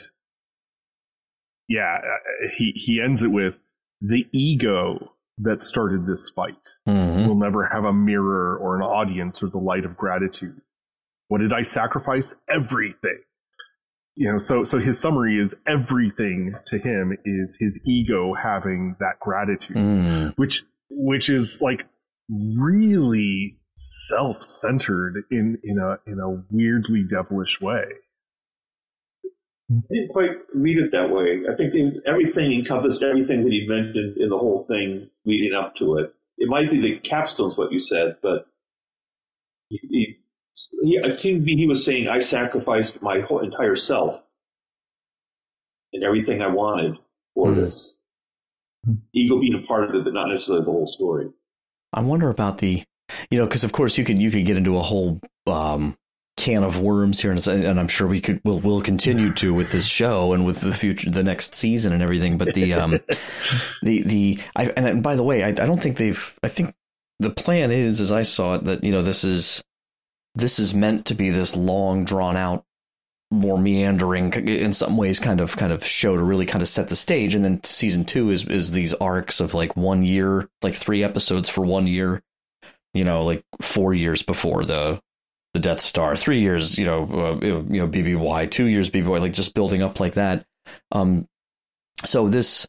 [1.68, 3.56] yeah uh, he he ends it with
[4.00, 6.56] the ego that started this fight
[6.88, 7.28] mm-hmm.
[7.28, 10.62] will never have a mirror or an audience or the light of gratitude
[11.28, 13.20] what did i sacrifice everything
[14.16, 19.20] you know so so his summary is everything to him is his ego having that
[19.20, 20.34] gratitude mm.
[20.38, 21.86] which which is like
[22.30, 27.86] really self-centered in in a in a weirdly devilish way.
[29.72, 31.44] I didn't quite read it that way.
[31.50, 31.74] I think
[32.06, 36.14] everything encompassed everything that he mentioned in the whole thing leading up to it.
[36.38, 38.48] It might be the capstone's what you said, but
[39.70, 40.18] he, he,
[40.82, 44.22] he, it seemed to be he was saying, I sacrificed my whole entire self
[45.94, 46.98] and everything I wanted
[47.34, 47.56] for mm.
[47.56, 47.98] this.
[49.14, 51.30] Ego being a part of it, but not necessarily the whole story.
[51.94, 52.84] I wonder about the
[53.30, 55.98] you know, because of course you could you could get into a whole um,
[56.38, 59.72] can of worms here, and, and I'm sure we could will will continue to with
[59.72, 62.38] this show and with the future, the next season and everything.
[62.38, 63.00] But the um,
[63.84, 66.40] the the I and, and by the way, I, I don't think they've.
[66.44, 66.74] I think
[67.20, 69.64] the plan is, as I saw it, that you know this is
[70.36, 72.66] this is meant to be this long drawn out
[73.32, 76.90] more meandering in some ways kind of kind of show to really kind of set
[76.90, 80.76] the stage and then season 2 is is these arcs of like one year like
[80.76, 82.22] three episodes for one year
[82.94, 85.02] you know, like four years before the
[85.54, 89.34] the Death Star, three years, you know, uh, you know, BBY, two years BBY, like
[89.34, 90.46] just building up like that.
[90.94, 91.28] Um,
[92.06, 92.66] so this,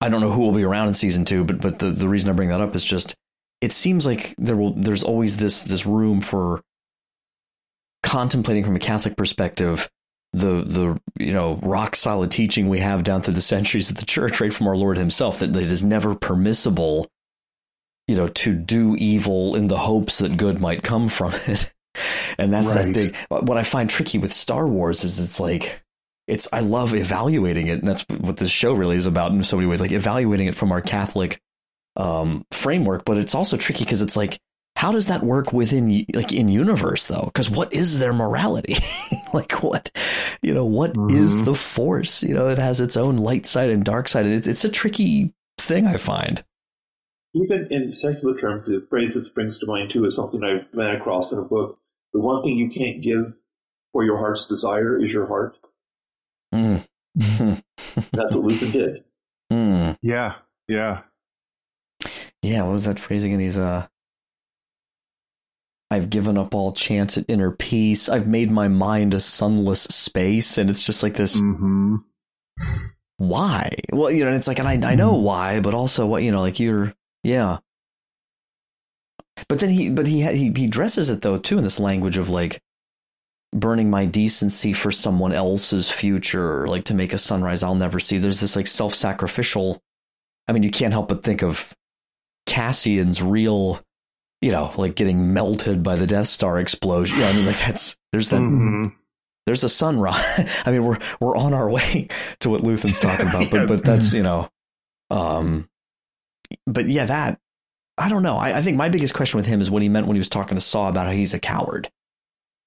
[0.00, 2.30] I don't know who will be around in season two, but but the the reason
[2.30, 3.14] I bring that up is just
[3.60, 6.62] it seems like there will there's always this this room for
[8.02, 9.90] contemplating from a Catholic perspective
[10.32, 14.06] the the you know rock solid teaching we have down through the centuries of the
[14.06, 17.08] church, right from our Lord Himself, that, that it is never permissible
[18.10, 21.72] you know, to do evil in the hopes that good might come from it.
[22.38, 22.86] and that's right.
[22.86, 23.16] that big.
[23.28, 25.80] What I find tricky with Star Wars is it's like,
[26.26, 27.78] it's, I love evaluating it.
[27.78, 30.56] And that's what this show really is about in so many ways, like evaluating it
[30.56, 31.40] from our Catholic
[31.94, 33.04] um, framework.
[33.04, 34.40] But it's also tricky because it's like,
[34.74, 38.76] how does that work within like in universe though because what is their morality
[39.34, 39.90] like what
[40.42, 41.22] you know what mm-hmm.
[41.22, 44.46] is the force you know it has its own light side and dark side it,
[44.46, 46.44] it's a tricky thing i find
[47.34, 50.96] even in secular terms, the phrase that springs to mind too is something I ran
[50.96, 51.78] across in a book.
[52.12, 53.36] The one thing you can't give
[53.92, 55.56] for your heart's desire is your heart.
[56.52, 56.84] Mm.
[57.14, 59.04] That's what Luthen did.
[59.52, 59.96] Mm.
[60.02, 60.36] Yeah,
[60.68, 61.02] yeah,
[62.42, 62.62] yeah.
[62.64, 63.40] What was that phrase again?
[63.40, 63.86] He's uh,
[65.90, 68.08] I've given up all chance at inner peace.
[68.08, 71.40] I've made my mind a sunless space, and it's just like this.
[71.40, 71.96] Mm-hmm.
[73.18, 73.74] Why?
[73.92, 76.40] Well, you know, it's like, and I I know why, but also what you know,
[76.40, 77.58] like you're yeah.
[79.48, 82.28] But then he, but he, he, he dresses it though too in this language of
[82.30, 82.60] like,
[83.52, 88.18] burning my decency for someone else's future, like to make a sunrise I'll never see.
[88.18, 89.80] There's this like self sacrificial.
[90.48, 91.74] I mean, you can't help but think of
[92.46, 93.80] Cassian's real,
[94.40, 97.18] you know, like getting melted by the Death Star explosion.
[97.18, 98.40] Yeah, I mean, like that's there's that.
[98.40, 98.94] Mm-hmm.
[99.46, 100.50] There's a sunrise.
[100.64, 102.08] I mean, we're we're on our way
[102.40, 103.50] to what Luthen's talking about, yeah.
[103.50, 104.48] but but that's you know,
[105.10, 105.68] um,
[106.66, 107.40] but yeah, that
[108.00, 108.38] I don't know.
[108.38, 110.30] I, I think my biggest question with him is what he meant when he was
[110.30, 111.90] talking to Saw about how he's a coward.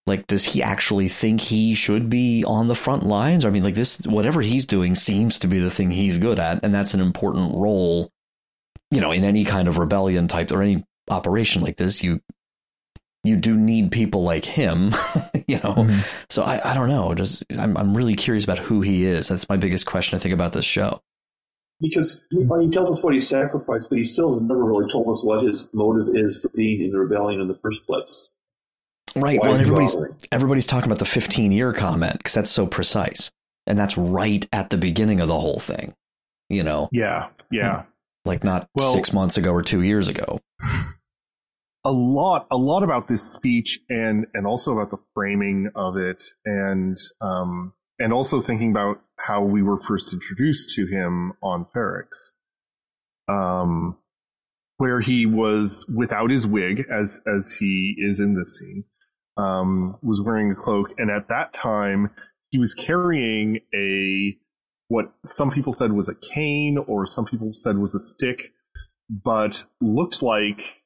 [0.06, 3.46] Like, does he actually think he should be on the front lines?
[3.46, 6.64] I mean, like this, whatever he's doing seems to be the thing he's good at,
[6.64, 8.12] and that's an important role.
[8.92, 12.22] You know, in any kind of rebellion type or any operation like this, you
[13.24, 14.94] you do need people like him.
[15.48, 16.00] you know, mm-hmm.
[16.30, 17.16] so I I don't know.
[17.16, 19.30] Just I'm I'm really curious about who he is.
[19.30, 20.18] That's my biggest question.
[20.18, 21.02] I think about this show
[21.84, 25.10] because well, he tells us what he sacrificed, but he still has never really told
[25.10, 28.32] us what his motive is for being in the rebellion in the first place.
[29.16, 29.40] Right.
[29.40, 29.98] Why well, everybody's
[30.32, 33.30] everybody's talking about the 15 year comment because that's so precise,
[33.68, 35.94] and that's right at the beginning of the whole thing.
[36.50, 36.88] You know.
[36.92, 37.28] Yeah.
[37.52, 37.84] Yeah.
[38.26, 40.40] Like not well, six months ago or two years ago.
[41.86, 46.24] A lot, a lot about this speech, and and also about the framing of it,
[46.46, 52.32] and um, and also thinking about how we were first introduced to him on Ferrix,
[53.30, 53.98] um,
[54.78, 58.84] where he was without his wig, as as he is in this scene,
[59.38, 62.10] um, was wearing a cloak, and at that time
[62.52, 64.38] he was carrying a
[64.90, 68.52] what some people said was a cane, or some people said was a stick,
[69.10, 70.82] but looked like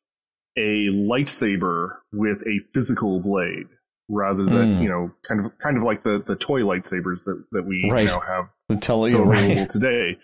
[0.58, 3.68] a lightsaber with a physical blade
[4.10, 4.82] rather than mm.
[4.82, 8.08] you know kind of kind of like the the toy lightsabers that that we right.
[8.08, 9.70] now have the tele- so available right.
[9.70, 10.18] today.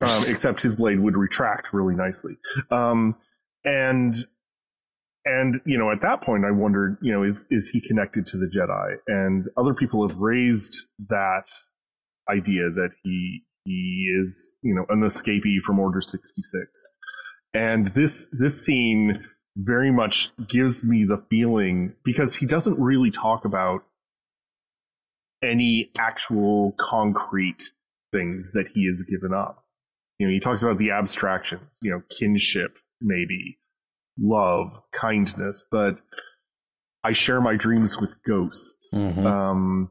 [0.00, 2.36] Um, except his blade would retract really nicely.
[2.70, 3.16] Um,
[3.64, 4.26] and
[5.24, 8.36] and you know at that point I wondered you know is is he connected to
[8.36, 8.96] the Jedi?
[9.06, 10.76] And other people have raised
[11.08, 11.44] that
[12.28, 16.88] idea that he he is you know an escapee from Order sixty six.
[17.54, 19.24] And this this scene
[19.56, 23.84] very much gives me the feeling because he doesn't really talk about
[25.42, 27.70] any actual concrete
[28.12, 29.64] things that he has given up.
[30.18, 33.58] You know, he talks about the abstraction, you know, kinship, maybe,
[34.18, 35.98] love, kindness, but
[37.02, 39.02] I share my dreams with ghosts.
[39.02, 39.26] Mm-hmm.
[39.26, 39.90] Um,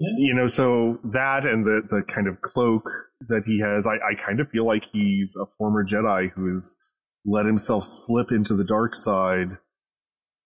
[0.00, 2.88] you know, so that and the, the kind of cloak
[3.28, 6.76] that he has, I, I kind of feel like he's a former Jedi who is
[7.24, 9.58] let himself slip into the dark side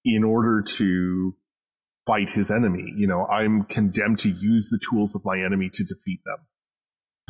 [0.04, 1.34] in order to
[2.06, 2.92] fight his enemy.
[2.96, 6.38] You know, I'm condemned to use the tools of my enemy to defeat them.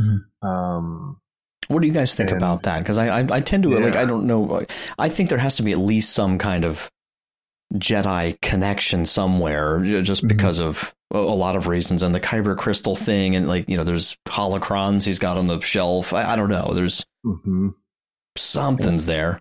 [0.00, 0.46] Mm-hmm.
[0.46, 1.20] Um,
[1.68, 2.80] what do you guys think and, about that?
[2.80, 3.78] Because I, I, I tend to yeah.
[3.78, 4.64] like I don't know.
[4.98, 6.90] I think there has to be at least some kind of
[7.74, 10.28] Jedi connection somewhere, just mm-hmm.
[10.28, 13.84] because of a lot of reasons, and the Kyber crystal thing, and like you know,
[13.84, 16.12] there's holocrons he's got on the shelf.
[16.12, 16.72] I, I don't know.
[16.74, 17.68] There's mm-hmm
[18.36, 19.40] something's there.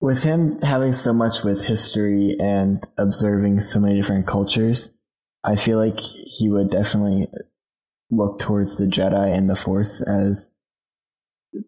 [0.00, 4.90] With him having so much with history and observing so many different cultures,
[5.42, 7.28] I feel like he would definitely
[8.10, 10.46] look towards the Jedi and the Force as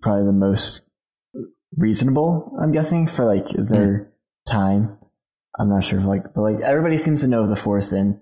[0.02, 0.82] probably the most
[1.76, 4.52] reasonable, I'm guessing, for like their mm.
[4.52, 4.98] time.
[5.58, 8.20] I'm not sure if like, but like everybody seems to know the Force, and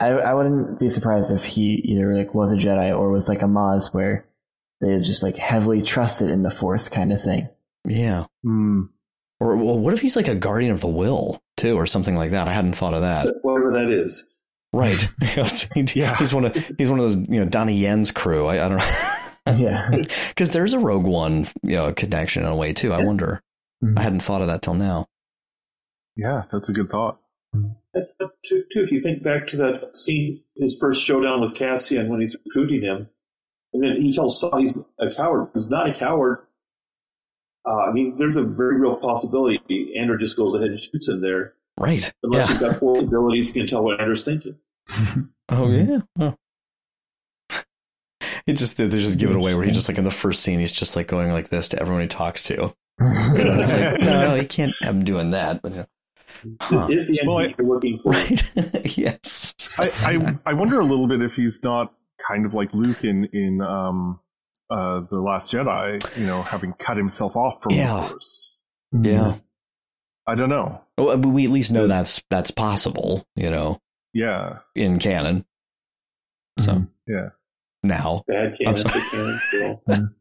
[0.00, 3.42] I I wouldn't be surprised if he either like was a Jedi or was like
[3.42, 4.26] a Maz, where
[4.80, 7.48] they just like heavily trusted in the Force kind of thing.
[7.86, 8.26] Yeah.
[8.44, 8.88] Mm.
[9.40, 12.30] Or well, what if he's like a guardian of the Whills too, or something like
[12.30, 12.48] that?
[12.48, 13.28] I hadn't thought of that.
[13.42, 14.26] Whatever that is.
[14.72, 15.08] Right.
[15.94, 16.16] yeah.
[16.16, 18.46] He's one of he's one of those you know Donnie Yen's crew.
[18.46, 19.54] I, I don't know.
[19.56, 20.02] yeah.
[20.28, 22.92] Because there's a Rogue One you know connection in a way too.
[22.92, 23.42] I wonder.
[23.82, 23.98] Mm-hmm.
[23.98, 25.06] I hadn't thought of that till now.
[26.16, 27.20] Yeah, that's a good thought.
[27.54, 32.20] Too, too, if you think back to that scene, his first showdown with Cassian when
[32.20, 33.08] he's recruiting him,
[33.74, 35.48] and then he tells Saw he's a coward.
[35.52, 36.46] He's not a coward.
[37.66, 41.20] Uh, I mean, there's a very real possibility Andor just goes ahead and shoots him
[41.20, 41.54] there.
[41.78, 42.12] Right.
[42.22, 42.52] Unless yeah.
[42.52, 44.56] you've got force abilities, you can tell what Andor's thinking.
[45.48, 45.98] oh, yeah.
[46.18, 46.36] Oh.
[48.46, 50.60] It just they just give it away where he just like in the first scene
[50.60, 52.74] he's just like going like this to everyone he talks to.
[53.00, 55.62] You know, it's like no, he can't have him doing that.
[55.62, 55.86] But you know.
[56.70, 58.12] This is the end well, I, you're looking for.
[58.12, 58.96] Right?
[58.96, 59.54] yes.
[59.78, 61.92] I, I I wonder a little bit if he's not
[62.26, 64.20] kind of like Luke in in um,
[64.70, 67.94] uh, the Last Jedi, you know, having cut himself off from yeah.
[67.94, 68.56] the Force.
[68.92, 69.34] Yeah,
[70.26, 70.80] I don't know.
[70.96, 73.80] Well, we at least know that's that's possible, you know.
[74.12, 75.44] Yeah, in canon.
[76.58, 77.12] So mm-hmm.
[77.12, 77.28] yeah,
[77.82, 78.84] now bad canon,
[79.86, 80.14] canon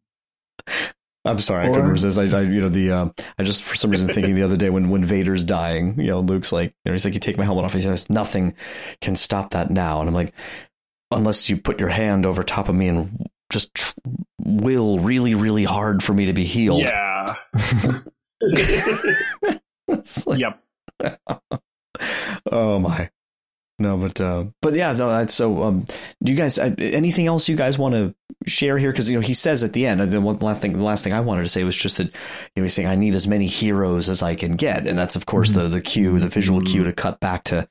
[1.25, 2.17] I'm sorry, I couldn't resist.
[2.17, 4.69] I, I, you know, the uh, I just for some reason thinking the other day
[4.69, 7.45] when when Vader's dying, you know, Luke's like, you know, he's like, you take my
[7.45, 7.73] helmet off.
[7.73, 8.55] He says, nothing
[8.99, 10.33] can stop that now, and I'm like,
[11.17, 13.93] unless you put your hand over top of me and just tr-
[14.39, 16.81] will really, really hard for me to be healed.
[16.81, 17.35] Yeah.
[20.25, 20.63] like, yep.
[22.51, 23.09] oh my.
[23.79, 25.63] No, but uh, but yeah, no, that's so.
[25.63, 25.85] Um,
[26.23, 28.13] do you guys uh, anything else you guys want to
[28.45, 28.91] share here?
[28.91, 31.11] Because you know he says at the end, the one last thing, the last thing
[31.11, 32.11] I wanted to say was just that you
[32.57, 35.25] know he's saying I need as many heroes as I can get, and that's of
[35.25, 35.63] course mm-hmm.
[35.63, 36.89] the the cue, the visual cue mm-hmm.
[36.89, 37.67] to cut back to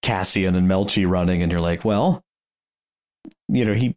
[0.00, 2.24] Cassian and Melshi running, and you're like, well,
[3.48, 3.96] you know he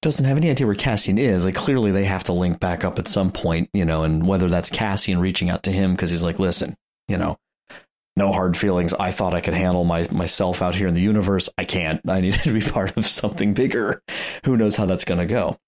[0.00, 1.44] doesn't have any idea where Cassian is.
[1.44, 4.48] Like clearly they have to link back up at some point, you know, and whether
[4.48, 6.76] that's Cassian reaching out to him because he's like, listen,
[7.08, 7.38] you know
[8.16, 8.92] no hard feelings.
[8.94, 11.48] I thought I could handle my myself out here in the universe.
[11.56, 12.00] I can't.
[12.08, 14.02] I need to be part of something bigger.
[14.44, 15.58] Who knows how that's going to go?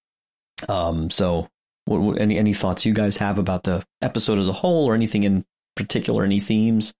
[0.69, 1.49] Um, so,
[1.85, 4.95] what, what, any any thoughts you guys have about the episode as a whole, or
[4.95, 6.23] anything in particular?
[6.23, 6.93] Any themes?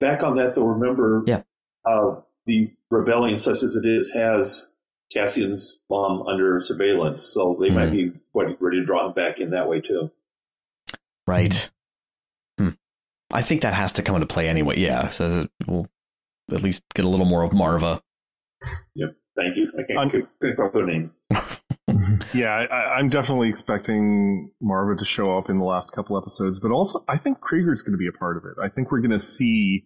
[0.00, 1.42] Back on that, though, remember, yeah,
[1.84, 2.16] uh,
[2.46, 4.68] the rebellion, such as it is, has
[5.12, 7.74] Cassian's bomb under surveillance, so they mm.
[7.74, 10.10] might be ready to draw him back in that way too.
[11.26, 11.70] Right.
[13.32, 14.78] I think that has to come into play anyway.
[14.78, 15.88] Yeah, so that we'll
[16.52, 18.00] at least get a little more of Maarva.
[18.94, 19.16] Yep.
[19.36, 19.72] Thank you.
[19.78, 21.12] I can't couldn't come up name.
[22.34, 26.72] yeah, I, am definitely expecting Maarva to show up in the last couple episodes, but
[26.72, 28.62] also I think Kreegyr's going to be a part of it.
[28.62, 29.84] I think we're going to see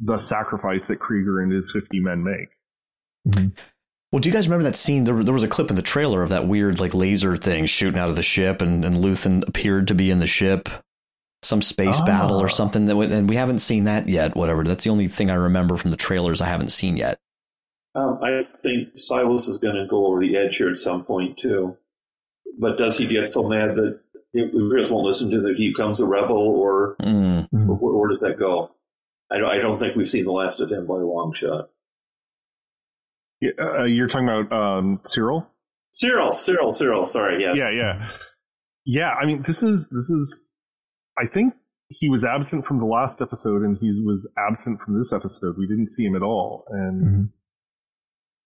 [0.00, 2.48] the sacrifice that Kreegyr and his 50 men make.
[3.28, 3.48] Mm-hmm.
[4.12, 5.04] Well, do you guys remember that scene?
[5.04, 7.98] There, there was a clip in the trailer of that weird like laser thing shooting
[7.98, 10.68] out of the ship, and, and Luthen appeared to be in the ship
[11.42, 12.04] some space oh.
[12.04, 12.50] battle or ah.
[12.50, 15.76] something that and we haven't seen that yet whatever that's the only thing i remember
[15.76, 17.18] from the trailers i haven't seen yet
[17.94, 21.36] um, i think silas is going to go over the edge here at some point
[21.38, 21.76] too
[22.58, 23.98] but does he get so mad that
[24.34, 27.46] we just won't listen to that he becomes a rebel or, mm.
[27.52, 28.70] or where, where, does that go
[29.30, 31.70] I don't, I don't think we've seen the last of him by a long shot
[31.74, 31.81] yeah,
[33.60, 35.46] uh, you're talking about um, Cyril.
[35.92, 37.54] Cyril, Cyril, Syril sorry yes.
[37.56, 38.08] yeah yeah
[38.86, 40.42] yeah i mean this is this is
[41.18, 41.54] I think
[41.88, 45.56] he was absent from the last episode and he was absent from this episode.
[45.58, 46.64] We didn't see him at all.
[46.70, 47.30] And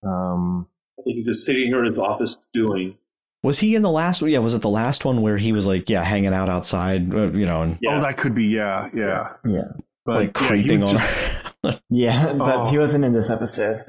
[0.02, 0.08] mm-hmm.
[0.08, 0.68] um,
[0.98, 2.98] I think he's just sitting here in his office doing.
[3.42, 4.22] Was he in the last?
[4.22, 7.30] Yeah, was it the last one where he was like, yeah, hanging out outside, uh,
[7.30, 7.62] you know?
[7.62, 7.98] And, yeah.
[7.98, 8.46] Oh, that could be.
[8.46, 9.68] Yeah, yeah, yeah.
[10.04, 10.92] But like creeping yeah, on.
[10.92, 12.70] Just, yeah, but oh.
[12.70, 13.84] he wasn't in this episode.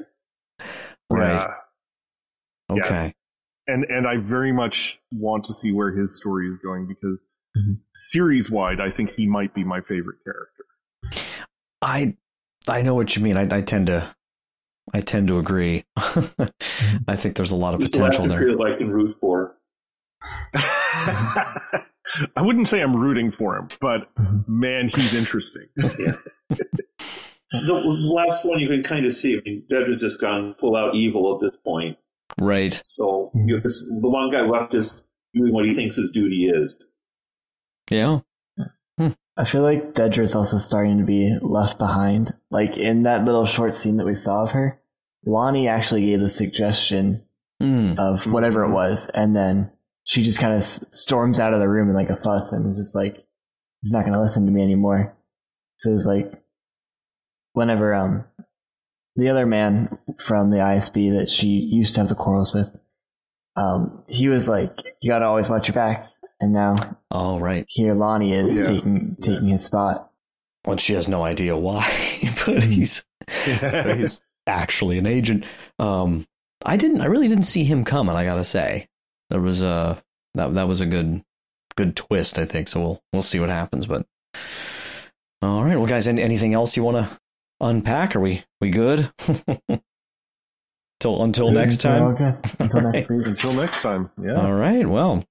[1.10, 1.48] Right.
[2.70, 2.76] Yeah.
[2.76, 3.14] Okay.
[3.66, 7.24] And and I very much want to see where his story is going because
[7.56, 7.74] mm-hmm.
[7.94, 10.64] series wide, I think he might be my favorite character.
[11.82, 12.16] I
[12.68, 13.36] I know what you mean.
[13.36, 14.14] I, I tend to
[14.94, 15.84] I tend to agree.
[15.96, 18.60] I think there's a lot of potential the there.
[18.60, 19.56] I can root for.
[22.36, 24.60] I wouldn't say I'm rooting for him, but mm-hmm.
[24.60, 25.68] man, he's interesting.
[27.52, 27.60] yeah.
[27.60, 29.36] The last one you can kind of see.
[29.36, 31.96] I mean, Dead has just gone full out evil at this point.
[32.40, 32.80] Right.
[32.84, 34.92] So you know, this, the one guy left is
[35.34, 36.76] doing what he thinks his duty is.
[37.90, 38.20] Yeah.
[38.98, 39.08] Hmm.
[39.36, 42.34] I feel like Dedra is also starting to be left behind.
[42.50, 44.80] Like in that little short scene that we saw of her,
[45.24, 47.22] Lani actually gave the suggestion
[47.62, 47.98] mm.
[47.98, 49.70] of whatever it was, and then
[50.04, 52.76] she just kind of storms out of the room in like a fuss and is
[52.76, 53.24] just like,
[53.82, 55.14] he's not going to listen to me anymore.
[55.78, 56.32] So it's like,
[57.58, 58.24] whenever um
[59.16, 62.70] the other man from the ISB that she used to have the quarrels with,
[63.56, 66.08] um, he was like, "You got to always watch your back
[66.40, 66.76] and now
[67.10, 68.66] oh right here Lonnie is yeah.
[68.66, 70.10] taking taking his spot.
[70.66, 71.84] Well, she has no idea why,
[72.46, 75.44] but he's but he's actually an agent.
[75.78, 76.26] Um,
[76.64, 78.16] I didn't, I really didn't see him coming.
[78.16, 78.88] I gotta say,
[79.30, 80.02] there was a
[80.34, 81.22] that that was a good
[81.76, 82.38] good twist.
[82.38, 82.80] I think so.
[82.80, 83.86] We'll we'll see what happens.
[83.86, 84.06] But
[85.42, 87.18] all right, well, guys, any, anything else you want to
[87.60, 88.16] unpack?
[88.16, 89.10] Are we we good?
[91.00, 92.02] Till until next time.
[92.02, 92.34] Okay.
[92.58, 93.26] Until next week.
[93.26, 94.10] Until next time.
[94.20, 94.34] Yeah.
[94.34, 94.88] All right.
[94.88, 95.24] Well,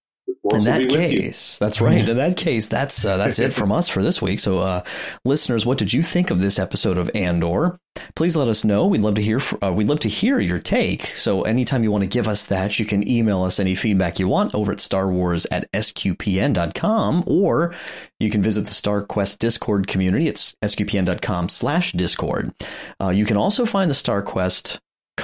[0.53, 2.07] in that case, that's right.
[2.07, 4.39] In that case, that's uh, that's it from us for this week.
[4.39, 4.83] So, uh,
[5.25, 7.79] listeners, what did you think of this episode of Andor?
[8.15, 8.85] Please let us know.
[8.85, 9.41] We'd love to hear.
[9.63, 11.07] Uh, we'd love to hear your take.
[11.15, 14.27] So, anytime you want to give us that, you can email us any feedback you
[14.27, 17.75] want over at Star Wars at sqpn.com, or
[18.19, 20.27] you can visit the Star Quest Discord community.
[20.27, 22.53] It's sqpn.com/discord.
[23.01, 24.79] Uh, you can also find the Star Quest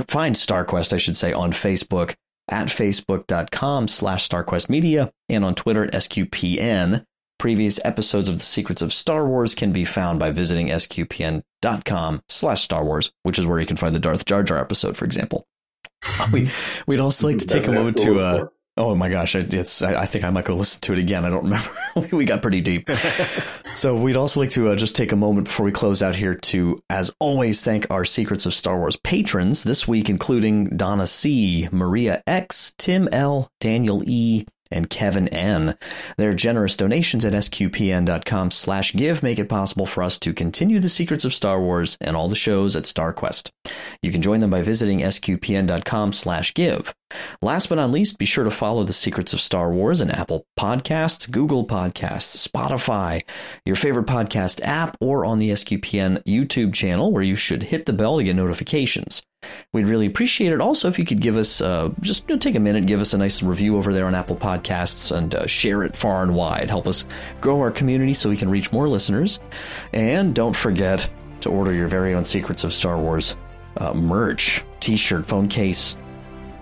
[0.08, 2.16] find StarQuest, I should say, on Facebook
[2.50, 7.06] at facebook.com slash starquestmedia and on Twitter at SQPN.
[7.40, 12.62] Previous episodes of The Secrets of Star Wars can be found by visiting sqpn.com slash
[12.62, 15.46] Star Wars, which is where you can find the Darth Jar Jar episode, for example.
[16.34, 16.50] we,
[16.88, 19.84] we'd also like to take a moment to, uh, Oh my gosh, it's.
[19.84, 21.26] I think I might go listen to it again.
[21.26, 21.70] I don't remember.
[22.16, 22.90] we got pretty deep.
[23.76, 26.34] so we'd also like to uh, just take a moment before we close out here
[26.34, 31.70] to, as always, thank our Secrets of Star Wars patrons this week, including Donna C,
[31.72, 35.78] Maria X, Tim L, Daniel E, and Kevin N.
[36.18, 40.90] Their generous donations at sqpn.com slash give make it possible for us to continue the
[40.90, 43.52] secrets of Star Wars and all the shows at StarQuest.
[44.02, 46.94] You can join them by visiting sqpn.com slash give.
[47.42, 50.46] Last but not least, be sure to follow the secrets of Star Wars in Apple
[50.60, 53.24] Podcasts, Google Podcasts, Spotify,
[53.66, 57.94] your favorite podcast app, or on the SQPN YouTube channel where you should hit the
[57.94, 59.22] bell to get notifications.
[59.72, 62.56] We'd really appreciate it also if you could give us, uh, just you know, take
[62.56, 65.84] a minute, give us a nice review over there on Apple Podcasts and uh, share
[65.84, 66.70] it far and wide.
[66.70, 67.06] Help us
[67.42, 69.40] grow our community so we can reach more listeners.
[69.94, 71.10] And don't forget
[71.42, 73.36] to order your very own Secrets of Star Wars
[73.78, 75.98] uh, merch, t shirt, phone case,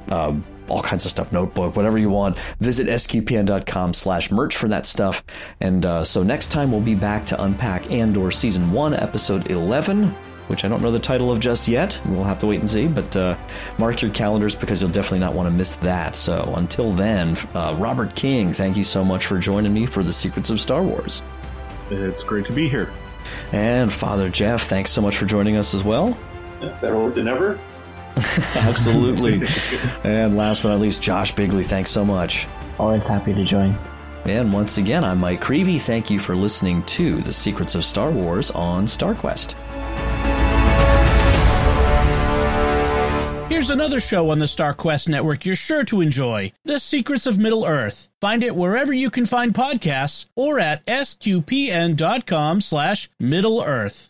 [0.10, 0.34] uh,
[0.68, 2.38] all kinds of stuff, notebook, whatever you want.
[2.60, 5.24] Visit sqpn.com slash merch for that stuff.
[5.60, 10.16] And uh, so next time we'll be back to unpack Andor Season 1, Episode 11
[10.52, 11.99] which I don't know the title of just yet.
[12.06, 13.38] We'll have to wait and see, but uh,
[13.78, 16.16] mark your calendars because you'll definitely not want to miss that.
[16.18, 20.12] So until then, uh, Robert King, thank you so much for joining me for the
[20.12, 21.22] Secrets of Star Wars.
[21.89, 22.91] It's great to be here.
[23.54, 26.18] And Father Jeff, thanks so much for joining us as well.
[26.60, 27.58] Better work than ever.
[28.56, 29.47] Absolutely.
[30.04, 32.45] and last but not least, Josh Bigley, thanks so much.
[32.78, 33.78] Always happy to join.
[34.26, 35.80] And once again, I'm Mike Creevy.
[35.80, 39.56] Thank you for listening to The Secrets of Star Wars on StarQuest.
[43.52, 47.66] Here's another show on the StarQuest network you're sure to enjoy The Secrets of Middle
[47.66, 48.08] Earth.
[48.22, 54.10] Find it wherever you can find podcasts or at sqpn.com slash Middle Earth.